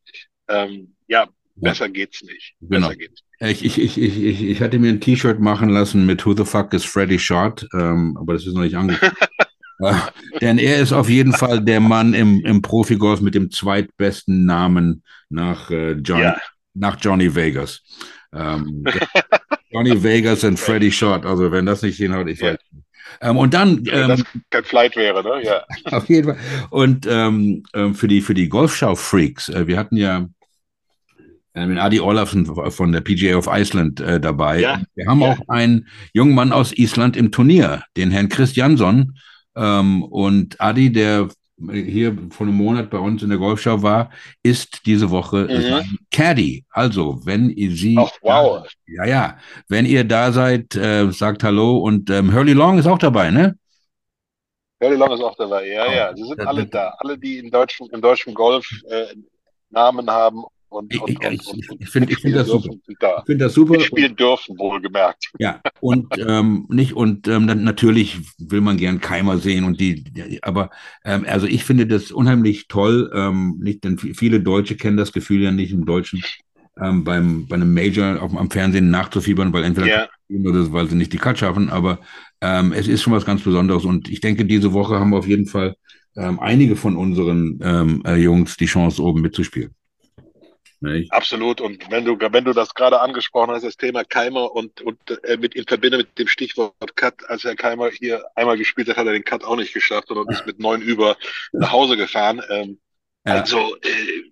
ähm, 0.49 0.95
ja, 1.07 1.29
besser 1.55 1.87
geht's 1.87 2.23
nicht. 2.23 2.55
Genau. 2.59 2.89
Besser 2.89 2.99
geht's 2.99 3.21
Ich, 3.39 3.63
ich, 3.63 3.79
ich, 3.79 3.97
ich, 3.97 4.43
ich 4.43 4.61
hatte 4.61 4.79
mir 4.79 4.89
ein 4.89 4.99
T-Shirt 4.99 5.39
machen 5.39 5.69
lassen 5.69 6.05
mit 6.05 6.25
Who 6.25 6.35
the 6.35 6.45
fuck 6.45 6.73
is 6.73 6.83
Freddy 6.83 7.19
Short, 7.19 7.65
ähm, 7.73 8.17
aber 8.19 8.33
das 8.33 8.45
ist 8.45 8.53
noch 8.53 8.63
nicht 8.63 8.75
angekommen. 8.75 9.15
äh, 9.79 9.93
denn 10.41 10.57
er 10.57 10.79
ist 10.79 10.91
auf 10.91 11.07
jeden 11.07 11.31
Fall 11.31 11.63
der 11.63 11.79
Mann 11.79 12.13
im, 12.13 12.43
im 12.43 12.61
Profigolf 12.61 13.21
mit 13.21 13.33
dem 13.33 13.49
zweitbesten 13.49 14.45
Namen 14.45 15.03
nach, 15.29 15.71
äh, 15.71 15.93
Johnny, 15.93 16.23
ja. 16.23 16.37
Nach 16.73 16.97
Johnny 16.99 17.33
Vegas. 17.33 17.81
Ähm, 18.33 18.83
Johnny 19.69 20.01
Vegas 20.01 20.43
und 20.43 20.59
Freddy 20.59 20.91
Short, 20.91 21.25
also 21.25 21.51
wenn 21.51 21.65
das 21.65 21.81
nicht 21.81 21.97
hinhaut, 21.97 22.27
ich 22.27 22.39
ja. 22.39 22.53
weiß 22.53 22.59
nicht. 22.71 22.85
Ähm, 23.21 23.37
und 23.37 23.53
dann. 23.53 23.83
Ähm, 23.91 24.07
das 24.07 24.23
kein 24.49 24.63
Flight 24.63 24.95
wäre, 24.95 25.23
ne? 25.23 25.43
Ja. 25.43 25.63
Auf 25.97 26.09
jeden 26.09 26.29
Fall. 26.29 26.37
Und 26.69 27.07
ähm, 27.09 27.63
ähm, 27.73 27.95
für 27.95 28.07
die, 28.07 28.21
für 28.21 28.33
die 28.33 28.49
Golfschau-Freaks, 28.49 29.49
äh, 29.49 29.67
wir 29.67 29.77
hatten 29.77 29.97
ja 29.97 30.27
äh, 31.53 31.65
mit 31.65 31.77
Adi 31.77 31.99
Olafsen 31.99 32.45
von 32.45 32.91
der 32.91 33.01
PGA 33.01 33.35
of 33.37 33.47
Iceland 33.47 33.99
äh, 33.99 34.19
dabei. 34.19 34.61
Ja. 34.61 34.81
Wir 34.95 35.07
haben 35.07 35.21
ja. 35.21 35.33
auch 35.33 35.49
einen 35.49 35.87
jungen 36.13 36.35
Mann 36.35 36.51
aus 36.51 36.73
Island 36.73 37.15
im 37.15 37.31
Turnier, 37.31 37.83
den 37.95 38.11
Herrn 38.11 38.29
Christiansson. 38.29 39.17
Ähm, 39.55 40.03
und 40.03 40.59
Adi, 40.59 40.91
der 40.91 41.29
hier 41.71 42.17
vor 42.31 42.47
einem 42.47 42.55
Monat 42.55 42.89
bei 42.89 42.97
uns 42.97 43.23
in 43.23 43.29
der 43.29 43.37
Golfschau 43.37 43.81
war, 43.81 44.09
ist 44.41 44.85
diese 44.85 45.09
Woche 45.11 45.47
mhm. 45.49 45.99
Caddy. 46.11 46.65
Also, 46.71 47.25
wenn 47.25 47.49
ihr 47.49 47.71
sie, 47.71 47.97
Ach, 47.97 48.11
wow. 48.21 48.67
ja, 48.87 49.05
ja, 49.05 49.37
wenn 49.69 49.85
ihr 49.85 50.03
da 50.03 50.31
seid, 50.31 50.75
äh, 50.75 51.09
sagt 51.11 51.43
Hallo 51.43 51.77
und 51.77 52.09
ähm, 52.09 52.33
Hurley 52.33 52.53
Long 52.53 52.77
ist 52.77 52.87
auch 52.87 52.97
dabei, 52.97 53.31
ne? 53.31 53.57
Hurley 54.81 54.97
Long 54.97 55.11
ist 55.11 55.21
auch 55.21 55.35
dabei, 55.35 55.67
ja, 55.67 55.85
oh, 55.87 55.91
ja. 55.91 56.15
Sie 56.15 56.23
sind 56.23 56.45
alle 56.45 56.65
da. 56.65 56.95
Alle, 56.99 57.17
die 57.17 57.37
im 57.37 57.51
deutschen, 57.51 57.89
im 57.91 58.01
deutschen 58.01 58.33
Golf 58.33 58.67
äh, 58.89 59.13
Namen 59.69 60.09
haben 60.09 60.43
und, 60.73 60.99
und, 60.99 61.09
ich, 61.09 61.19
ich, 61.19 61.69
und, 61.69 61.81
ich 61.81 61.89
finde 61.89 62.15
find 62.15 62.35
das, 62.35 62.47
super. 62.47 62.69
Da. 62.99 63.17
Ich 63.19 63.25
finde 63.25 63.45
das 63.45 63.53
super. 63.53 63.77
Die 63.77 63.83
spielen 63.83 64.15
dürfen, 64.15 64.57
wohlgemerkt. 64.57 65.31
Ja, 65.37 65.61
und 65.79 66.07
ähm, 66.27 66.65
nicht, 66.69 66.93
und 66.93 67.27
ähm, 67.27 67.47
dann, 67.47 67.63
natürlich 67.63 68.19
will 68.39 68.61
man 68.61 68.77
gern 68.77 68.99
Keimer 68.99 69.37
sehen 69.37 69.65
und 69.65 69.79
die, 69.79 70.03
die 70.03 70.43
aber 70.43 70.71
ähm, 71.05 71.25
also 71.27 71.45
ich 71.45 71.63
finde 71.63 71.85
das 71.85 72.11
unheimlich 72.11 72.67
toll, 72.67 73.11
ähm, 73.13 73.59
nicht, 73.61 73.83
denn 73.83 73.97
viele 73.97 74.41
Deutsche 74.41 74.75
kennen 74.75 74.97
das 74.97 75.11
Gefühl 75.11 75.41
ja 75.41 75.51
nicht 75.51 75.71
im 75.71 75.85
Deutschen. 75.85 76.21
Ähm, 76.81 77.03
beim, 77.03 77.45
bei 77.45 77.55
einem 77.55 77.71
Major 77.71 78.19
auf, 78.19 78.35
am 78.35 78.49
Fernsehen 78.49 78.89
nachzufiebern, 78.89 79.53
weil 79.53 79.63
entweder 79.63 79.87
ja. 79.87 80.07
oder 80.49 80.71
weil 80.73 80.89
sie 80.89 80.95
nicht 80.95 81.13
die 81.13 81.19
Cut 81.19 81.37
schaffen, 81.37 81.69
aber 81.69 81.99
ähm, 82.41 82.73
es 82.73 82.87
ist 82.87 83.03
schon 83.03 83.13
was 83.13 83.25
ganz 83.25 83.43
Besonderes 83.43 83.85
und 83.85 84.09
ich 84.09 84.21
denke, 84.21 84.43
diese 84.43 84.73
Woche 84.73 84.99
haben 84.99 85.11
wir 85.11 85.19
auf 85.19 85.27
jeden 85.27 85.45
Fall 85.45 85.75
einige 86.15 86.75
von 86.75 86.95
unseren 86.95 87.59
äh, 88.05 88.15
Jungs 88.17 88.55
die 88.55 88.67
Chance, 88.67 89.01
oben 89.01 89.21
mitzuspielen. 89.21 89.73
Nicht? 90.83 91.13
Absolut. 91.13 91.61
Und 91.61 91.89
wenn 91.89 92.03
du, 92.03 92.17
wenn 92.19 92.43
du 92.43 92.51
das 92.51 92.75
gerade 92.75 92.99
angesprochen 92.99 93.51
hast, 93.51 93.63
das 93.63 93.77
Thema 93.77 94.03
Keimer 94.03 94.51
und, 94.51 94.81
und 94.81 94.99
äh, 95.23 95.37
mit 95.37 95.55
in 95.55 95.65
Verbindung 95.65 95.99
mit 95.99 96.19
dem 96.19 96.27
Stichwort 96.27 96.73
Cut, 96.97 97.29
als 97.29 97.45
Herr 97.45 97.55
Keimer 97.55 97.89
hier 97.89 98.25
einmal 98.35 98.57
gespielt 98.57 98.89
hat, 98.89 98.97
hat 98.97 99.07
er 99.07 99.13
den 99.13 99.23
Cut 99.23 99.45
auch 99.45 99.55
nicht 99.55 99.73
geschafft, 99.73 100.09
sondern 100.09 100.27
ist 100.27 100.45
mit 100.45 100.59
neun 100.59 100.81
über 100.81 101.15
nach 101.53 101.71
Hause 101.71 101.95
gefahren. 101.95 102.41
Ähm, 102.49 102.81
ja. 103.25 103.35
Also 103.35 103.77
äh, 103.77 104.31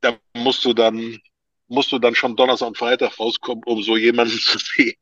da 0.00 0.16
musst 0.34 0.64
du 0.64 0.72
dann 0.72 1.20
musst 1.68 1.92
du 1.92 1.98
dann 1.98 2.14
schon 2.14 2.36
Donnerstag 2.36 2.68
und 2.68 2.78
Freitag 2.78 3.18
rauskommen, 3.20 3.64
um 3.66 3.82
so 3.82 3.98
jemanden 3.98 4.38
zu 4.38 4.58
sehen. 4.58 4.96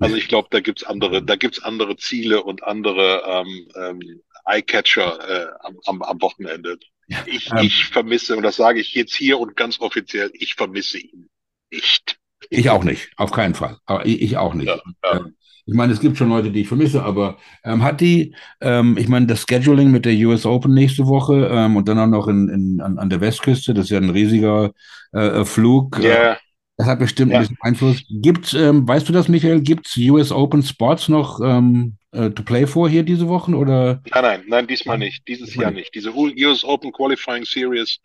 Also 0.00 0.16
ich 0.16 0.28
glaube, 0.28 0.48
da 0.50 0.60
gibt's 0.60 0.84
andere, 0.84 1.22
da 1.22 1.36
gibt's 1.36 1.62
andere 1.62 1.96
Ziele 1.96 2.42
und 2.42 2.62
andere 2.62 3.22
ähm, 3.26 3.68
ähm, 3.76 4.22
Eyecatcher 4.46 5.28
äh, 5.28 5.46
am, 5.60 5.78
am, 5.84 6.02
am 6.02 6.22
Wochenende. 6.22 6.78
Ich, 7.26 7.50
ähm, 7.50 7.58
ich 7.58 7.86
vermisse, 7.86 8.36
und 8.36 8.42
das 8.42 8.56
sage 8.56 8.80
ich 8.80 8.94
jetzt 8.94 9.14
hier 9.14 9.38
und 9.38 9.56
ganz 9.56 9.80
offiziell, 9.80 10.30
ich 10.34 10.54
vermisse 10.54 10.98
ihn 10.98 11.28
nicht. 11.70 12.18
Ich 12.50 12.70
auch 12.70 12.84
nicht, 12.84 13.10
auf 13.16 13.32
keinen 13.32 13.54
Fall. 13.54 13.78
Aber 13.86 14.06
ich, 14.06 14.20
ich 14.22 14.36
auch 14.36 14.54
nicht. 14.54 14.68
Ja, 14.68 14.80
ja. 15.04 15.16
Ähm, 15.16 15.34
ich 15.66 15.74
meine, 15.74 15.94
es 15.94 16.00
gibt 16.00 16.18
schon 16.18 16.28
Leute, 16.28 16.50
die 16.50 16.60
ich 16.60 16.68
vermisse, 16.68 17.02
aber 17.02 17.38
ähm, 17.64 17.82
hat 17.82 18.00
die, 18.02 18.34
ähm, 18.60 18.98
ich 18.98 19.08
meine, 19.08 19.26
das 19.26 19.46
Scheduling 19.48 19.90
mit 19.90 20.04
der 20.04 20.14
US 20.26 20.44
Open 20.44 20.74
nächste 20.74 21.06
Woche 21.06 21.48
ähm, 21.50 21.76
und 21.76 21.88
dann 21.88 21.98
auch 21.98 22.06
noch 22.06 22.28
in, 22.28 22.48
in, 22.48 22.80
an, 22.82 22.98
an 22.98 23.08
der 23.08 23.22
Westküste, 23.22 23.72
das 23.72 23.86
ist 23.86 23.90
ja 23.90 23.98
ein 23.98 24.10
riesiger 24.10 24.72
äh, 25.14 25.40
äh 25.40 25.44
Flug. 25.46 25.98
Yeah. 25.98 26.32
Äh, 26.32 26.36
das 26.76 26.86
hat 26.88 26.98
bestimmt 26.98 27.32
ja. 27.32 27.38
ein 27.38 27.42
bisschen 27.42 27.58
Einfluss. 27.60 28.02
Gibt, 28.10 28.52
ähm, 28.52 28.86
weißt 28.86 29.08
du 29.08 29.12
das, 29.12 29.28
Michael, 29.28 29.62
gibt 29.62 29.86
es 29.86 29.96
US 29.96 30.32
Open 30.32 30.62
Sports 30.62 31.08
noch 31.08 31.40
ähm, 31.42 31.96
äh, 32.14 32.30
to 32.30 32.42
play 32.42 32.66
vor 32.66 32.88
hier 32.88 33.02
diese 33.02 33.28
Wochen? 33.28 33.54
Oder? 33.54 34.02
Nein, 34.10 34.22
nein, 34.22 34.44
nein, 34.46 34.66
diesmal 34.66 34.98
nicht. 34.98 35.26
Dieses 35.28 35.54
Jahr 35.54 35.70
nicht. 35.70 35.94
Diese 35.94 36.14
US 36.14 36.64
Open 36.64 36.92
Qualifying 36.92 37.44
Series 37.44 37.98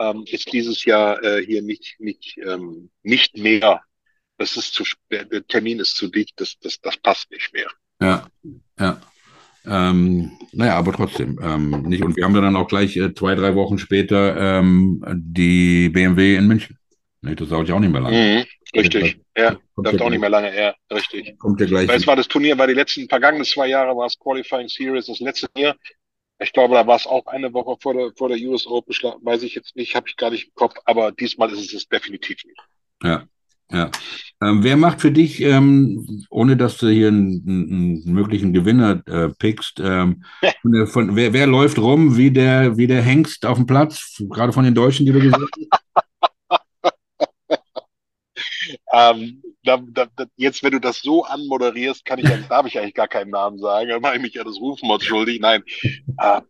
ähm, 0.00 0.24
ist 0.26 0.52
dieses 0.52 0.84
Jahr 0.84 1.22
äh, 1.22 1.44
hier 1.44 1.62
nicht, 1.62 1.96
nicht, 1.98 2.38
ähm, 2.46 2.90
nicht 3.02 3.36
mehr. 3.36 3.82
Das 4.38 4.56
ist 4.56 4.72
zu 4.74 4.84
der 5.10 5.46
Termin 5.48 5.80
ist 5.80 5.96
zu 5.96 6.08
dicht, 6.08 6.40
das, 6.40 6.56
das, 6.60 6.80
das 6.80 6.96
passt 6.96 7.30
nicht 7.30 7.52
mehr. 7.52 7.68
Ja, 8.00 8.26
ja. 8.78 9.00
Ähm, 9.66 10.30
naja, 10.52 10.76
aber 10.76 10.92
trotzdem 10.92 11.38
ähm, 11.42 11.82
nicht. 11.82 12.02
Und 12.02 12.16
wir 12.16 12.24
haben 12.24 12.34
dann 12.34 12.56
auch 12.56 12.68
gleich 12.68 12.96
äh, 12.96 13.12
zwei, 13.14 13.34
drei 13.34 13.54
Wochen 13.54 13.78
später 13.78 14.58
ähm, 14.58 15.04
die 15.14 15.88
BMW 15.88 16.36
in 16.36 16.46
München. 16.46 16.78
Nee, 17.28 17.34
das 17.34 17.48
dauert 17.50 17.68
ja 17.68 17.74
auch 17.74 17.80
nicht 17.80 17.92
mehr 17.92 18.00
lange. 18.00 18.16
Mhm, 18.16 18.78
richtig, 18.78 19.20
ja, 19.36 19.58
dauert 19.76 20.00
auch 20.00 20.08
nicht 20.08 20.20
mehr 20.20 20.30
lange, 20.30 20.58
ja, 20.58 20.74
richtig. 20.90 21.38
Kommt 21.38 21.60
ja 21.60 21.66
gleich. 21.66 21.86
Weil 21.86 21.98
es 21.98 22.06
war 22.06 22.16
das 22.16 22.26
Turnier, 22.26 22.56
war 22.56 22.66
die 22.66 22.72
letzten 22.72 23.06
vergangenen 23.06 23.44
zwei 23.44 23.68
Jahre 23.68 23.94
war 23.94 24.06
es 24.06 24.18
Qualifying 24.18 24.68
Series, 24.68 25.06
das 25.06 25.20
letzte 25.20 25.48
Jahr. 25.56 25.76
Ich 26.38 26.52
glaube, 26.52 26.74
da 26.74 26.86
war 26.86 26.96
es 26.96 27.06
auch 27.06 27.26
eine 27.26 27.52
Woche 27.52 27.76
vor 27.82 27.92
der, 27.92 28.12
vor 28.16 28.30
der 28.30 28.38
US 28.48 28.66
Open, 28.66 28.94
weiß 29.22 29.42
ich 29.42 29.54
jetzt 29.56 29.76
nicht, 29.76 29.94
habe 29.94 30.08
ich 30.08 30.16
gar 30.16 30.30
nicht 30.30 30.46
im 30.46 30.54
Kopf, 30.54 30.74
aber 30.86 31.12
diesmal 31.12 31.50
ist 31.52 31.60
es 31.60 31.74
es 31.74 31.88
definitiv 31.88 32.42
nicht. 32.44 32.60
Ja, 33.02 33.24
ja. 33.70 33.90
Ähm, 34.40 34.62
wer 34.62 34.78
macht 34.78 35.02
für 35.02 35.10
dich, 35.10 35.42
ähm, 35.42 36.24
ohne 36.30 36.56
dass 36.56 36.78
du 36.78 36.88
hier 36.88 37.08
einen, 37.08 37.42
einen 37.46 38.12
möglichen 38.14 38.54
Gewinner 38.54 39.02
äh, 39.06 39.28
pickst, 39.28 39.82
ähm, 39.84 40.24
von, 40.62 40.86
von, 40.86 41.16
wer, 41.16 41.34
wer 41.34 41.46
läuft 41.46 41.78
rum 41.78 42.16
wie 42.16 42.30
der, 42.30 42.78
wie 42.78 42.86
der 42.86 43.02
Hengst 43.02 43.44
auf 43.44 43.58
dem 43.58 43.66
Platz, 43.66 44.22
gerade 44.30 44.54
von 44.54 44.64
den 44.64 44.74
Deutschen, 44.74 45.04
die 45.04 45.12
du 45.12 45.20
gesagt 45.20 45.42
hast? 45.42 46.07
Ähm, 48.92 49.42
da, 49.64 49.78
da, 49.78 50.08
jetzt, 50.36 50.62
wenn 50.62 50.72
du 50.72 50.80
das 50.80 51.00
so 51.00 51.24
anmoderierst, 51.24 52.04
kann 52.04 52.18
ich, 52.18 52.28
darf 52.48 52.66
ich 52.66 52.78
eigentlich 52.78 52.94
gar 52.94 53.08
keinen 53.08 53.30
Namen 53.30 53.58
sagen. 53.58 53.88
Dann 53.90 54.00
mache 54.00 54.16
ich 54.16 54.22
mich 54.22 54.34
ja 54.34 54.44
das 54.44 54.56
Rufmord 54.60 55.02
schuldig. 55.02 55.40
Nein. 55.40 55.62
Äh, 56.18 56.40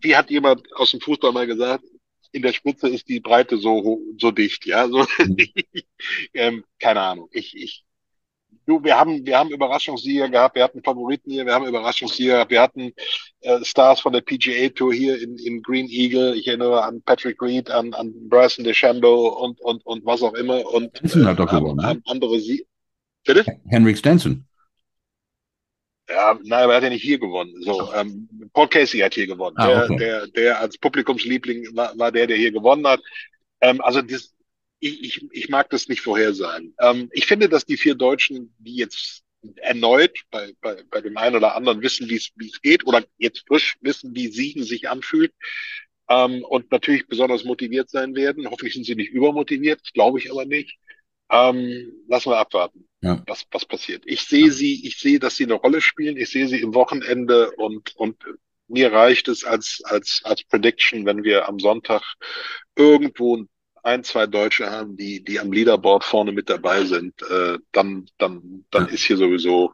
wie 0.00 0.16
hat 0.16 0.30
jemand 0.30 0.62
aus 0.74 0.90
dem 0.90 1.00
Fußball 1.00 1.32
mal 1.32 1.46
gesagt? 1.46 1.84
In 2.32 2.42
der 2.42 2.52
Spitze 2.52 2.88
ist 2.88 3.08
die 3.08 3.20
Breite 3.20 3.56
so 3.56 4.00
so 4.18 4.30
dicht, 4.30 4.66
ja. 4.66 4.86
So, 4.88 5.06
mhm. 5.18 5.36
ähm, 6.34 6.64
keine 6.78 7.00
Ahnung. 7.00 7.28
Ich, 7.32 7.56
ich 7.56 7.84
Du, 8.68 8.84
wir 8.84 8.98
haben, 8.98 9.24
wir 9.24 9.38
haben 9.38 9.50
Überraschungssieger 9.50 10.28
gehabt, 10.28 10.54
wir 10.54 10.62
hatten 10.62 10.82
Favoriten 10.82 11.30
hier, 11.30 11.46
wir 11.46 11.54
haben 11.54 11.64
Überraschungssieger 11.64 12.34
gehabt, 12.34 12.50
wir 12.50 12.60
hatten 12.60 12.92
äh, 13.40 13.64
Stars 13.64 14.00
von 14.00 14.12
der 14.12 14.20
PGA 14.20 14.68
Tour 14.68 14.92
hier 14.92 15.22
in, 15.22 15.38
in 15.38 15.62
Green 15.62 15.88
Eagle. 15.88 16.36
Ich 16.36 16.46
erinnere 16.46 16.82
an 16.84 17.00
Patrick 17.00 17.40
Reed, 17.40 17.70
an, 17.70 17.94
an 17.94 18.12
Bryson 18.28 18.64
DeChambeau 18.64 19.28
und, 19.42 19.58
und, 19.62 19.86
und 19.86 20.04
was 20.04 20.22
auch 20.22 20.34
immer. 20.34 20.66
Und 20.66 20.94
Stenson 20.98 21.26
hat 21.26 21.38
doch 21.38 21.50
gewonnen. 21.50 21.82
Haben, 21.82 22.02
andere 22.04 22.38
Sie 22.40 22.66
Bitte? 23.24 23.46
Henrik 23.68 23.96
Stenson. 23.96 24.44
Ja, 26.06 26.38
nein, 26.42 26.64
aber 26.64 26.72
er 26.74 26.76
hat 26.76 26.82
ja 26.84 26.90
nicht 26.90 27.02
hier 27.02 27.18
gewonnen. 27.18 27.54
So, 27.62 27.92
ähm, 27.94 28.28
Paul 28.52 28.68
Casey 28.68 29.00
hat 29.00 29.14
hier 29.14 29.26
gewonnen. 29.26 29.56
Ah, 29.58 29.84
okay. 29.84 29.96
der, 29.96 30.20
der, 30.20 30.26
der 30.28 30.60
als 30.60 30.76
Publikumsliebling 30.76 31.74
war, 31.74 31.98
war 31.98 32.12
der, 32.12 32.26
der 32.26 32.36
hier 32.36 32.52
gewonnen 32.52 32.86
hat. 32.86 33.00
Ähm, 33.62 33.80
also 33.80 34.02
das, 34.02 34.34
ich, 34.80 35.02
ich, 35.02 35.26
ich 35.32 35.48
mag 35.48 35.70
das 35.70 35.88
nicht 35.88 36.00
vorhersagen. 36.00 36.74
Ähm, 36.80 37.08
ich 37.12 37.26
finde, 37.26 37.48
dass 37.48 37.64
die 37.64 37.76
vier 37.76 37.94
Deutschen, 37.94 38.54
die 38.58 38.76
jetzt 38.76 39.22
erneut 39.56 40.18
bei, 40.30 40.52
bei, 40.60 40.82
bei 40.90 41.00
dem 41.00 41.16
einen 41.16 41.36
oder 41.36 41.54
anderen 41.54 41.80
wissen, 41.82 42.08
wie 42.08 42.16
es 42.16 42.60
geht 42.62 42.86
oder 42.86 43.04
jetzt 43.18 43.44
frisch 43.46 43.76
wissen, 43.80 44.14
wie 44.14 44.28
Siegen 44.28 44.64
sich 44.64 44.88
anfühlt 44.88 45.32
ähm, 46.08 46.44
und 46.44 46.70
natürlich 46.70 47.06
besonders 47.06 47.44
motiviert 47.44 47.90
sein 47.90 48.14
werden. 48.14 48.50
Hoffentlich 48.50 48.74
sind 48.74 48.84
sie 48.84 48.94
nicht 48.94 49.10
übermotiviert, 49.10 49.92
glaube 49.94 50.18
ich 50.18 50.30
aber 50.30 50.44
nicht. 50.44 50.78
Ähm, 51.30 51.92
lassen 52.08 52.30
wir 52.30 52.38
abwarten, 52.38 52.88
ja. 53.02 53.22
was, 53.26 53.44
was 53.50 53.66
passiert. 53.66 54.02
Ich 54.06 54.22
sehe 54.22 54.46
ja. 54.46 54.52
sie, 54.52 54.86
ich 54.86 54.98
sehe, 54.98 55.18
dass 55.18 55.36
sie 55.36 55.44
eine 55.44 55.54
Rolle 55.54 55.80
spielen. 55.82 56.16
Ich 56.16 56.30
sehe 56.30 56.48
sie 56.48 56.60
im 56.60 56.74
Wochenende 56.74 57.50
und, 57.52 57.94
und 57.96 58.16
mir 58.66 58.92
reicht 58.92 59.28
es 59.28 59.44
als, 59.44 59.82
als, 59.84 60.22
als 60.24 60.44
Prediction, 60.44 61.04
wenn 61.04 61.24
wir 61.24 61.48
am 61.48 61.58
Sonntag 61.58 62.02
irgendwo 62.76 63.36
ein, 63.36 63.48
zwei 64.04 64.26
Deutsche 64.26 64.70
haben, 64.70 64.96
die, 64.96 65.22
die 65.22 65.40
am 65.40 65.52
Leaderboard 65.52 66.04
vorne 66.04 66.32
mit 66.32 66.48
dabei 66.48 66.84
sind, 66.84 67.14
äh, 67.22 67.58
dann, 67.72 68.06
dann, 68.18 68.64
dann 68.70 68.86
ja. 68.86 68.92
ist 68.92 69.04
hier 69.04 69.16
sowieso 69.16 69.72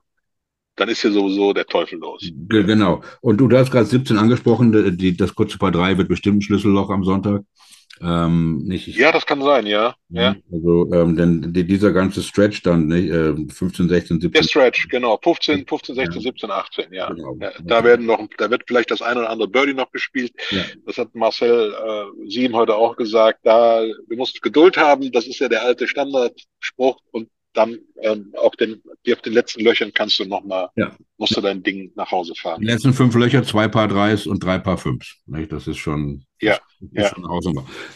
dann 0.76 0.88
ist 0.88 1.02
hier 1.02 1.12
sowieso 1.12 1.52
der 1.52 1.66
Teufel 1.66 1.98
los. 1.98 2.28
Genau. 2.48 3.02
Und 3.20 3.36
du, 3.38 3.48
du 3.48 3.56
hast 3.56 3.70
gerade 3.70 3.86
17 3.86 4.18
angesprochen, 4.18 4.96
die, 4.96 5.16
das 5.16 5.34
kurze 5.34 5.56
Paar 5.56 5.70
3 5.70 5.98
wird 5.98 6.08
bestimmt 6.08 6.38
ein 6.38 6.42
Schlüsselloch 6.42 6.90
am 6.90 7.04
Sonntag. 7.04 7.42
Ähm, 8.00 8.58
nicht, 8.64 8.88
ja, 8.88 9.12
das 9.12 9.24
kann 9.24 9.40
sein, 9.40 9.66
ja. 9.66 9.94
ja. 10.08 10.34
Also, 10.52 10.92
ähm, 10.92 11.16
denn 11.16 11.52
dieser 11.52 11.92
ganze 11.92 12.22
Stretch 12.22 12.62
dann, 12.62 12.88
nicht, 12.88 13.10
äh, 13.10 13.34
15, 13.34 13.88
16, 13.88 14.20
17. 14.20 14.32
Der 14.32 14.42
Stretch, 14.42 14.88
genau. 14.88 15.18
15, 15.22 15.66
15 15.66 15.94
16, 15.94 16.14
ja. 16.14 16.20
17, 16.20 16.50
18, 16.50 16.92
ja. 16.92 17.08
Genau. 17.08 17.36
ja. 17.40 17.52
Da 17.62 17.84
werden 17.84 18.06
noch, 18.06 18.26
da 18.36 18.50
wird 18.50 18.64
vielleicht 18.66 18.90
das 18.90 19.00
eine 19.00 19.20
oder 19.20 19.30
andere 19.30 19.48
Birdie 19.48 19.74
noch 19.74 19.92
gespielt. 19.92 20.32
Ja. 20.50 20.64
Das 20.86 20.98
hat 20.98 21.14
Marcel 21.14 21.72
äh, 21.72 22.28
Sieben 22.28 22.54
heute 22.54 22.74
auch 22.74 22.96
gesagt. 22.96 23.40
Da, 23.44 23.82
wir 23.82 24.16
mussten 24.16 24.40
Geduld 24.42 24.76
haben. 24.76 25.12
Das 25.12 25.26
ist 25.26 25.38
ja 25.38 25.48
der 25.48 25.62
alte 25.62 25.86
Standardspruch. 25.86 26.98
Und 27.12 27.28
dann 27.54 27.78
ähm, 28.02 28.32
auch 28.36 28.54
den, 28.56 28.82
auf 29.10 29.22
den 29.22 29.32
letzten 29.32 29.62
Löchern 29.62 29.92
kannst 29.94 30.18
du 30.18 30.24
nochmal, 30.24 30.68
ja. 30.76 30.94
musst 31.16 31.36
du 31.36 31.40
dein 31.40 31.62
Ding 31.62 31.92
nach 31.94 32.10
Hause 32.10 32.34
fahren. 32.34 32.60
Die 32.60 32.66
letzten 32.66 32.92
fünf 32.92 33.14
Löcher, 33.14 33.44
zwei 33.44 33.68
Paar 33.68 33.88
Dreis 33.88 34.26
und 34.26 34.42
drei 34.44 34.58
Paar 34.58 34.78
Fünfs. 34.78 35.16
Nicht? 35.26 35.52
Das 35.52 35.66
ist 35.66 35.78
schon, 35.78 36.24
ja. 36.44 36.58
Ja. 36.92 37.10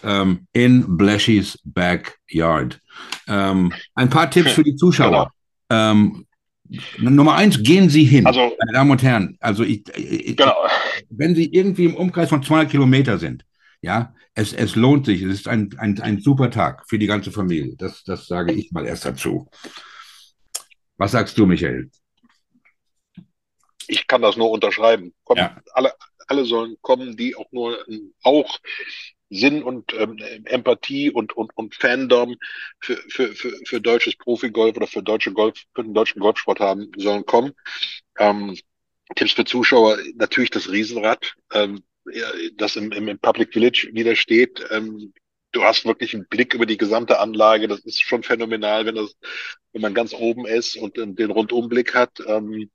Ähm, 0.02 0.46
in 0.52 0.96
Blashy's 0.96 1.58
Backyard. 1.64 2.80
Ähm, 3.26 3.72
ein 3.94 4.11
paar 4.11 4.30
Tipps 4.30 4.52
für 4.52 4.64
die 4.64 4.76
Zuschauer. 4.76 5.30
Genau. 5.68 5.92
Ähm, 5.92 6.26
Nummer 6.98 7.34
eins, 7.34 7.62
gehen 7.62 7.88
Sie 7.88 8.04
hin, 8.04 8.26
also, 8.26 8.40
meine 8.58 8.72
Damen 8.72 8.90
und 8.90 9.02
Herren. 9.02 9.37
Also 9.40 9.62
ich, 9.62 9.88
ich, 9.96 10.37
genau. 10.37 10.54
wenn 11.08 11.34
Sie 11.34 11.46
irgendwie 11.52 11.87
im 11.87 11.96
Umkreis 11.96 12.28
von 12.28 12.42
200 12.42 12.70
Kilometer 12.70 13.18
sind, 13.18 13.44
ja, 13.80 14.14
es, 14.34 14.52
es 14.52 14.76
lohnt 14.76 15.06
sich. 15.06 15.22
Es 15.22 15.34
ist 15.34 15.48
ein, 15.48 15.74
ein, 15.78 16.00
ein 16.00 16.20
super 16.20 16.50
Tag 16.50 16.84
für 16.88 16.98
die 16.98 17.06
ganze 17.06 17.32
Familie. 17.32 17.74
Das, 17.76 18.04
das 18.04 18.26
sage 18.26 18.52
ich 18.52 18.70
mal 18.70 18.87
erst 18.87 19.04
dazu. 19.04 19.48
Was 20.96 21.12
sagst 21.12 21.38
du, 21.38 21.46
Michael? 21.46 21.90
Ich 23.87 24.06
kann 24.06 24.20
das 24.20 24.37
nur 24.37 24.50
unterschreiben. 24.50 25.14
Kommen, 25.24 25.38
ja. 25.38 25.56
alle, 25.72 25.92
alle 26.28 26.44
sollen 26.44 26.76
kommen, 26.80 27.16
die 27.16 27.36
auch 27.36 27.50
nur 27.52 27.84
auch 28.22 28.58
Sinn 29.30 29.62
und 29.62 29.92
ähm, 29.92 30.16
Empathie 30.44 31.10
und, 31.10 31.36
und, 31.36 31.54
und 31.56 31.74
Fandom 31.74 32.36
für, 32.80 32.96
für, 33.08 33.34
für, 33.34 33.52
für 33.64 33.80
deutsches 33.80 34.16
Profigolf 34.16 34.76
oder 34.76 34.86
für 34.86 35.02
deutsche 35.02 35.32
Golf, 35.32 35.62
für 35.74 35.84
den 35.84 35.92
deutschen 35.92 36.20
Golfsport 36.20 36.60
haben, 36.60 36.90
sollen 36.96 37.26
kommen. 37.26 37.52
Ähm, 38.18 38.56
Tipps 39.16 39.32
für 39.32 39.44
Zuschauer, 39.44 39.98
natürlich 40.14 40.50
das 40.50 40.70
Riesenrad. 40.70 41.34
Ähm, 41.52 41.82
das 42.56 42.76
im, 42.76 42.92
im 42.92 43.18
Public 43.18 43.52
Village 43.52 43.90
wieder 43.92 44.16
steht. 44.16 44.64
Ähm, 44.70 45.12
du 45.52 45.62
hast 45.62 45.84
wirklich 45.84 46.14
einen 46.14 46.26
Blick 46.28 46.54
über 46.54 46.66
die 46.66 46.76
gesamte 46.76 47.18
Anlage. 47.18 47.68
Das 47.68 47.80
ist 47.80 48.00
schon 48.00 48.22
phänomenal, 48.22 48.86
wenn 48.86 48.94
das, 48.94 49.16
wenn 49.72 49.82
man 49.82 49.94
ganz 49.94 50.14
oben 50.14 50.46
ist 50.46 50.76
und 50.76 50.96
den 50.96 51.30
Rundumblick 51.30 51.94
hat. 51.94 52.20
Ähm, 52.26 52.70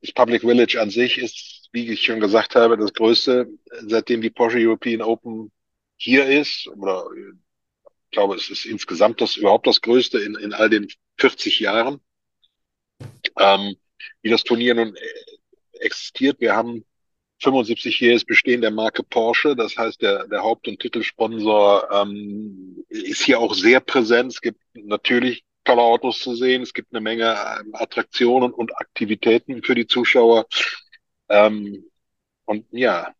das 0.00 0.12
Public 0.12 0.42
Village 0.42 0.80
an 0.80 0.90
sich 0.90 1.18
ist, 1.18 1.63
wie 1.74 1.90
ich 1.90 2.02
schon 2.02 2.20
gesagt 2.20 2.54
habe, 2.54 2.78
das 2.78 2.92
größte, 2.92 3.48
seitdem 3.88 4.20
die 4.20 4.30
Porsche 4.30 4.58
European 4.58 5.02
Open 5.02 5.50
hier 5.96 6.24
ist. 6.24 6.68
Oder 6.68 7.04
ich 7.84 8.10
glaube, 8.12 8.36
es 8.36 8.48
ist 8.48 8.64
insgesamt 8.64 9.20
das 9.20 9.36
überhaupt 9.36 9.66
das 9.66 9.80
größte 9.80 10.20
in, 10.20 10.36
in 10.36 10.52
all 10.52 10.70
den 10.70 10.86
40 11.18 11.58
Jahren. 11.58 12.00
Ähm, 13.36 13.74
wie 14.22 14.30
das 14.30 14.44
Turnier 14.44 14.74
nun 14.74 14.94
äh, 14.94 15.80
existiert. 15.80 16.40
Wir 16.40 16.54
haben 16.54 16.84
75-jähriges 17.42 18.24
Bestehen 18.24 18.60
der 18.60 18.70
Marke 18.70 19.02
Porsche. 19.02 19.56
Das 19.56 19.76
heißt, 19.76 20.00
der, 20.00 20.28
der 20.28 20.44
Haupt- 20.44 20.68
und 20.68 20.78
Titelsponsor 20.78 21.88
ähm, 21.90 22.84
ist 22.88 23.22
hier 23.22 23.40
auch 23.40 23.52
sehr 23.52 23.80
präsent. 23.80 24.32
Es 24.32 24.40
gibt 24.40 24.60
natürlich 24.74 25.42
tolle 25.64 25.82
Autos 25.82 26.20
zu 26.20 26.36
sehen. 26.36 26.62
Es 26.62 26.72
gibt 26.72 26.92
eine 26.92 27.00
Menge 27.00 27.36
ähm, 27.60 27.74
Attraktionen 27.74 28.52
und 28.52 28.76
Aktivitäten 28.78 29.64
für 29.64 29.74
die 29.74 29.88
Zuschauer. 29.88 30.46
Ähm, 31.28 31.84
und 32.44 32.66
ja, 32.70 33.14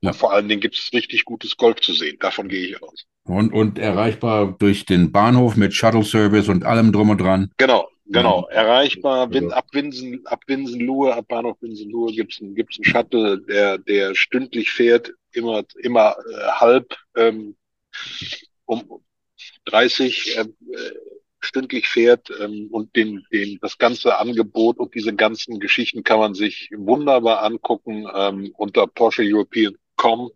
ja. 0.00 0.12
vor 0.12 0.32
allen 0.32 0.48
Dingen 0.48 0.60
gibt 0.60 0.76
es 0.76 0.92
richtig 0.92 1.24
gutes 1.24 1.56
Golf 1.56 1.80
zu 1.80 1.92
sehen. 1.92 2.16
Davon 2.20 2.48
gehe 2.48 2.66
ich 2.66 2.82
aus. 2.82 3.04
Und, 3.24 3.52
und 3.52 3.78
erreichbar 3.78 4.56
durch 4.58 4.86
den 4.86 5.12
Bahnhof 5.12 5.56
mit 5.56 5.74
Shuttle 5.74 6.04
Service 6.04 6.48
und 6.48 6.64
allem 6.64 6.92
drum 6.92 7.10
und 7.10 7.20
dran. 7.20 7.50
Genau, 7.58 7.88
Genau, 8.12 8.48
erreichbar. 8.48 9.32
Win, 9.32 9.52
ab 9.52 9.66
Winsen, 9.72 10.26
ab 10.26 10.42
Winsenlohe, 10.48 11.14
ab 11.14 11.28
Bahnhof 11.28 11.56
Winsenlohe 11.60 12.12
gibt's 12.12 12.40
ein, 12.40 12.56
gibt's 12.56 12.76
ein 12.76 12.84
Shuttle, 12.84 13.40
der, 13.42 13.78
der 13.78 14.16
stündlich 14.16 14.72
fährt, 14.72 15.12
immer, 15.32 15.62
immer 15.80 16.16
äh, 16.28 16.48
halb 16.48 16.96
ähm, 17.16 17.54
um 18.64 18.82
30 19.66 20.38
äh, 20.38 20.44
stündlich 21.40 21.88
fährt 21.88 22.30
ähm, 22.40 22.68
und 22.70 22.94
den, 22.96 23.24
den, 23.32 23.58
das 23.60 23.78
ganze 23.78 24.18
Angebot 24.18 24.78
und 24.78 24.94
diese 24.94 25.14
ganzen 25.14 25.58
Geschichten 25.58 26.04
kann 26.04 26.18
man 26.18 26.34
sich 26.34 26.70
wunderbar 26.76 27.42
angucken 27.42 28.06
ähm, 28.14 28.52
unter 28.56 28.86
Porsche 28.86 29.22
European.com, 29.24 30.30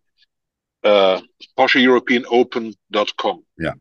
äh, 0.82 1.18
Porsche 1.54 1.78
European 1.80 2.24
Open.com. 2.26 3.44
Ja. 3.56 3.74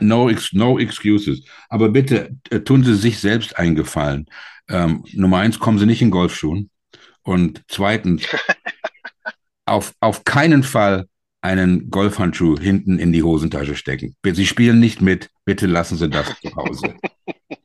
No, 0.00 0.30
no 0.52 0.78
excuses. 0.78 1.44
Aber 1.68 1.90
bitte 1.90 2.36
äh, 2.50 2.60
tun 2.60 2.84
Sie 2.84 2.94
sich 2.94 3.18
selbst 3.18 3.56
einen 3.58 3.74
Gefallen. 3.74 4.26
Ähm, 4.68 5.04
Nummer 5.12 5.38
eins, 5.38 5.58
kommen 5.58 5.78
Sie 5.78 5.86
nicht 5.86 6.02
in 6.02 6.10
Golfschuhen. 6.10 6.70
Und 7.22 7.62
zweitens, 7.68 8.26
auf, 9.66 9.94
auf 10.00 10.24
keinen 10.24 10.62
Fall 10.62 11.06
einen 11.40 11.90
Golfhandschuh 11.90 12.58
hinten 12.58 12.98
in 12.98 13.12
die 13.12 13.22
Hosentasche 13.22 13.76
stecken. 13.76 14.16
Sie 14.24 14.46
spielen 14.46 14.80
nicht 14.80 15.00
mit. 15.00 15.30
Bitte 15.44 15.66
lassen 15.66 15.96
Sie 15.96 16.08
das 16.08 16.26
zu 16.40 16.54
Hause. 16.56 16.94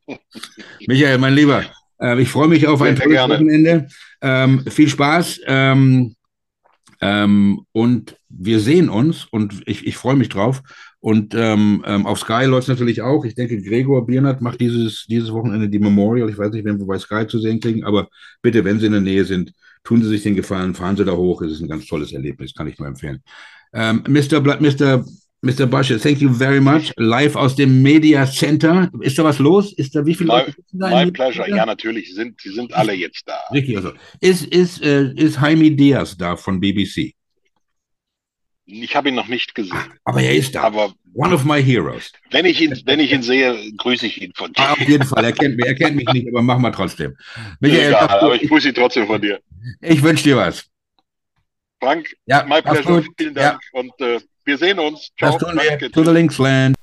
Michael, 0.88 1.17
mein 1.17 1.33
Lieber, 1.33 1.63
äh, 1.99 2.21
ich 2.21 2.29
freue 2.29 2.47
mich 2.47 2.67
auf 2.67 2.81
ein 2.81 2.95
tolles 2.95 3.19
Wochenende. 3.19 3.88
Ähm, 4.21 4.63
viel 4.67 4.89
Spaß. 4.89 5.41
Ähm, 5.47 6.15
ähm, 7.01 7.65
und 7.71 8.15
wir 8.29 8.59
sehen 8.59 8.89
uns 8.89 9.25
und 9.25 9.62
ich, 9.65 9.86
ich 9.86 9.97
freue 9.97 10.15
mich 10.15 10.29
drauf. 10.29 10.62
Und 10.99 11.36
ähm, 11.36 11.83
ähm, 11.86 12.05
auf 12.05 12.19
Sky 12.19 12.45
läuft 12.45 12.63
es 12.63 12.69
natürlich 12.69 13.01
auch. 13.01 13.25
Ich 13.25 13.36
denke, 13.36 13.62
Gregor 13.62 14.05
Biernert 14.05 14.39
macht 14.39 14.62
dieses, 14.62 15.05
dieses 15.07 15.33
Wochenende 15.33 15.67
die 15.67 15.79
Memorial. 15.79 16.29
Ich 16.29 16.38
weiß 16.38 16.53
nicht, 16.53 16.63
wenn 16.63 16.79
wir 16.79 16.86
bei 16.86 16.97
Sky 16.97 17.27
zu 17.27 17.39
sehen 17.39 17.59
kriegen, 17.59 17.83
aber 17.83 18.07
bitte, 18.41 18.63
wenn 18.63 18.79
Sie 18.79 18.86
in 18.86 18.93
der 18.93 19.01
Nähe 19.01 19.25
sind, 19.25 19.51
tun 19.83 20.01
Sie 20.01 20.07
sich 20.07 20.23
den 20.23 20.36
Gefallen, 20.36 20.75
fahren 20.75 20.95
Sie 20.95 21.03
da 21.03 21.12
hoch. 21.12 21.41
Es 21.41 21.51
ist 21.51 21.62
ein 21.62 21.67
ganz 21.67 21.88
tolles 21.88 22.13
Erlebnis, 22.13 22.53
kann 22.53 22.67
ich 22.67 22.79
nur 22.79 22.88
empfehlen. 22.88 23.21
Ähm, 23.73 24.03
Mr. 24.07 24.39
Bla 24.41 24.57
Mr. 24.59 25.03
Mr. 25.43 25.65
Basche, 25.65 25.99
thank 25.99 26.21
you 26.21 26.33
very 26.33 26.62
much. 26.62 26.93
Live 26.95 27.36
aus 27.36 27.55
dem 27.57 27.81
Media 27.81 28.25
Center. 28.25 28.89
Ist 29.01 29.19
da 29.19 29.25
was 29.25 29.39
los? 29.39 29.73
Ist 29.73 29.93
da 29.93 30.05
wie 30.05 30.15
viele 30.15 30.29
Leute 30.29 30.53
My, 30.71 30.79
da? 30.79 31.05
My 31.05 31.12
pleasure. 31.12 31.49
Ja, 31.49 31.65
natürlich. 31.65 32.07
Sie 32.07 32.13
sind, 32.13 32.39
sie 32.39 32.51
sind 32.51 32.73
alle 32.73 32.93
jetzt 32.93 33.23
da. 33.27 33.36
Richtig, 33.51 33.75
also. 33.75 33.91
Ist, 34.21 34.45
ist, 34.45 34.81
äh, 34.81 35.12
ist 35.15 35.41
Jaime 35.41 35.71
Diaz 35.71 36.15
da 36.15 36.38
von 36.38 36.62
BBC? 36.62 37.13
Ich 38.65 38.95
habe 38.95 39.09
ihn 39.09 39.15
noch 39.15 39.27
nicht 39.27 39.53
gesehen. 39.53 39.77
Aber 40.05 40.21
er 40.21 40.33
ist 40.33 40.55
da. 40.55 40.62
Aber 40.62 40.93
One 41.15 41.33
of 41.33 41.43
my 41.43 41.62
heroes. 41.62 42.12
Wenn 42.31 42.45
ich 42.45 42.59
ihn, 42.59 42.75
wenn 42.86 42.99
ich 42.99 43.12
ihn 43.12 43.21
sehe, 43.21 43.55
grüße 43.77 44.07
ich 44.07 44.21
ihn 44.21 44.31
von 44.33 44.51
dir. 44.51 44.63
Ah, 44.63 44.71
auf 44.73 44.79
jeden 44.79 45.03
Fall. 45.03 45.23
Er 45.23 45.31
kennt 45.31 45.57
mich, 45.57 45.65
er 45.65 45.75
kennt 45.75 45.95
mich 45.95 46.07
nicht, 46.12 46.27
aber 46.27 46.41
machen 46.41 46.63
wir 46.63 46.71
trotzdem. 46.71 47.15
Michael, 47.59 47.89
Egal, 47.89 48.07
aber 48.07 48.41
ich 48.41 48.49
grüße 48.49 48.69
ihn 48.69 48.73
trotzdem 48.73 49.05
von 49.05 49.21
dir. 49.21 49.39
Ich 49.81 50.01
wünsche 50.01 50.23
dir 50.23 50.38
was. 50.38 50.65
Frank, 51.84 52.15
ja, 52.26 52.43
my 52.46 52.62
pleasure. 52.62 53.04
Vielen 53.17 53.34
Dank. 53.34 53.60
Ja. 53.62 53.80
Und 53.80 54.00
äh, 54.00 54.19
wir 54.46 54.58
sehen 54.58 54.80
uns. 54.80 55.12
Ciao. 55.17 55.38
Das 55.38 55.41
tun 55.41 55.60
wir. 55.60 55.91
To 55.91 56.04
the 56.04 56.12
Linksland. 56.12 56.76